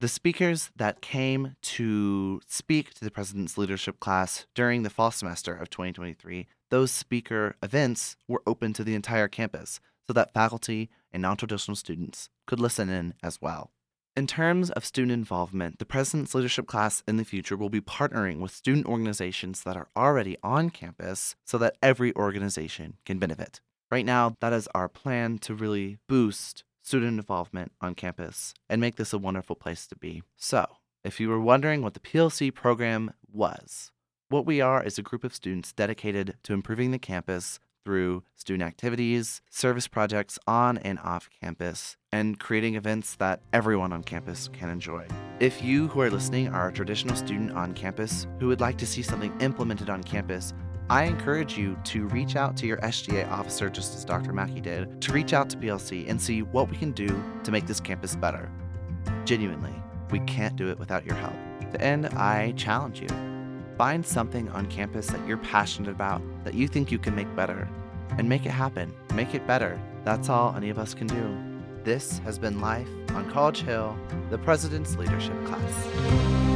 the 0.00 0.08
speakers 0.08 0.70
that 0.76 1.00
came 1.00 1.56
to 1.60 2.40
speak 2.46 2.94
to 2.94 3.04
the 3.04 3.10
President's 3.10 3.58
Leadership 3.58 3.98
class 3.98 4.46
during 4.54 4.82
the 4.82 4.90
fall 4.90 5.10
semester 5.10 5.54
of 5.54 5.70
2023, 5.70 6.46
those 6.70 6.92
speaker 6.92 7.56
events 7.62 8.16
were 8.28 8.42
open 8.46 8.72
to 8.74 8.84
the 8.84 8.94
entire 8.94 9.26
campus 9.26 9.80
so 10.06 10.12
that 10.12 10.32
faculty 10.32 10.88
and 11.12 11.22
non 11.22 11.36
traditional 11.36 11.74
students 11.74 12.28
could 12.46 12.60
listen 12.60 12.88
in 12.88 13.14
as 13.22 13.40
well. 13.42 13.72
In 14.16 14.26
terms 14.26 14.70
of 14.70 14.84
student 14.84 15.12
involvement, 15.12 15.78
the 15.78 15.84
President's 15.84 16.34
Leadership 16.34 16.66
class 16.66 17.02
in 17.08 17.16
the 17.16 17.24
future 17.24 17.56
will 17.56 17.68
be 17.68 17.80
partnering 17.80 18.38
with 18.38 18.52
student 18.52 18.86
organizations 18.86 19.62
that 19.64 19.76
are 19.76 19.88
already 19.96 20.36
on 20.42 20.70
campus 20.70 21.34
so 21.44 21.58
that 21.58 21.76
every 21.82 22.14
organization 22.14 22.98
can 23.04 23.18
benefit. 23.18 23.60
Right 23.90 24.04
now, 24.04 24.36
that 24.40 24.52
is 24.52 24.68
our 24.74 24.88
plan 24.88 25.38
to 25.38 25.54
really 25.54 25.98
boost 26.08 26.62
student 26.88 27.18
involvement 27.18 27.70
on 27.82 27.94
campus 27.94 28.54
and 28.66 28.80
make 28.80 28.96
this 28.96 29.12
a 29.12 29.18
wonderful 29.18 29.54
place 29.54 29.86
to 29.86 29.94
be. 29.94 30.22
So, 30.38 30.64
if 31.04 31.20
you 31.20 31.28
were 31.28 31.38
wondering 31.38 31.82
what 31.82 31.92
the 31.92 32.00
PLC 32.00 32.52
program 32.52 33.12
was, 33.30 33.92
what 34.30 34.46
we 34.46 34.62
are 34.62 34.82
is 34.82 34.98
a 34.98 35.02
group 35.02 35.22
of 35.22 35.34
students 35.34 35.74
dedicated 35.74 36.38
to 36.44 36.54
improving 36.54 36.90
the 36.90 36.98
campus 36.98 37.60
through 37.84 38.22
student 38.36 38.66
activities, 38.66 39.42
service 39.50 39.86
projects 39.86 40.38
on 40.46 40.78
and 40.78 40.98
off 41.00 41.28
campus, 41.42 41.96
and 42.10 42.40
creating 42.40 42.74
events 42.74 43.16
that 43.16 43.42
everyone 43.52 43.92
on 43.92 44.02
campus 44.02 44.48
can 44.54 44.70
enjoy. 44.70 45.06
If 45.40 45.62
you 45.62 45.88
who 45.88 46.00
are 46.00 46.10
listening 46.10 46.48
are 46.48 46.68
a 46.68 46.72
traditional 46.72 47.16
student 47.16 47.52
on 47.52 47.74
campus 47.74 48.26
who 48.40 48.48
would 48.48 48.60
like 48.62 48.78
to 48.78 48.86
see 48.86 49.02
something 49.02 49.38
implemented 49.40 49.90
on 49.90 50.02
campus, 50.02 50.54
I 50.90 51.04
encourage 51.04 51.58
you 51.58 51.76
to 51.84 52.06
reach 52.08 52.34
out 52.34 52.56
to 52.58 52.66
your 52.66 52.78
SGA 52.78 53.30
officer, 53.30 53.68
just 53.68 53.94
as 53.94 54.06
Dr. 54.06 54.32
Mackey 54.32 54.60
did, 54.60 55.02
to 55.02 55.12
reach 55.12 55.34
out 55.34 55.50
to 55.50 55.58
PLC 55.58 56.08
and 56.08 56.20
see 56.20 56.42
what 56.42 56.70
we 56.70 56.76
can 56.78 56.92
do 56.92 57.08
to 57.44 57.52
make 57.52 57.66
this 57.66 57.78
campus 57.78 58.16
better. 58.16 58.50
Genuinely, 59.26 59.74
We 60.10 60.20
can't 60.20 60.56
do 60.56 60.70
it 60.70 60.78
without 60.78 61.04
your 61.04 61.16
help. 61.16 61.34
To 61.72 61.80
end, 61.80 62.06
I 62.06 62.52
challenge 62.52 63.00
you. 63.00 63.08
Find 63.76 64.04
something 64.04 64.48
on 64.50 64.66
campus 64.66 65.08
that 65.08 65.26
you're 65.26 65.36
passionate 65.36 65.90
about, 65.90 66.22
that 66.44 66.54
you 66.54 66.66
think 66.66 66.90
you 66.90 66.98
can 66.98 67.14
make 67.14 67.34
better, 67.36 67.68
and 68.16 68.26
make 68.26 68.46
it 68.46 68.50
happen. 68.50 68.94
Make 69.14 69.34
it 69.34 69.46
better. 69.46 69.78
That's 70.04 70.30
all 70.30 70.54
any 70.56 70.70
of 70.70 70.78
us 70.78 70.94
can 70.94 71.06
do. 71.06 71.38
This 71.84 72.18
has 72.20 72.38
been 72.38 72.60
Life 72.60 72.88
on 73.10 73.30
College 73.30 73.60
Hill, 73.60 73.96
the 74.30 74.38
President's 74.38 74.96
Leadership 74.96 75.36
Class. 75.44 76.47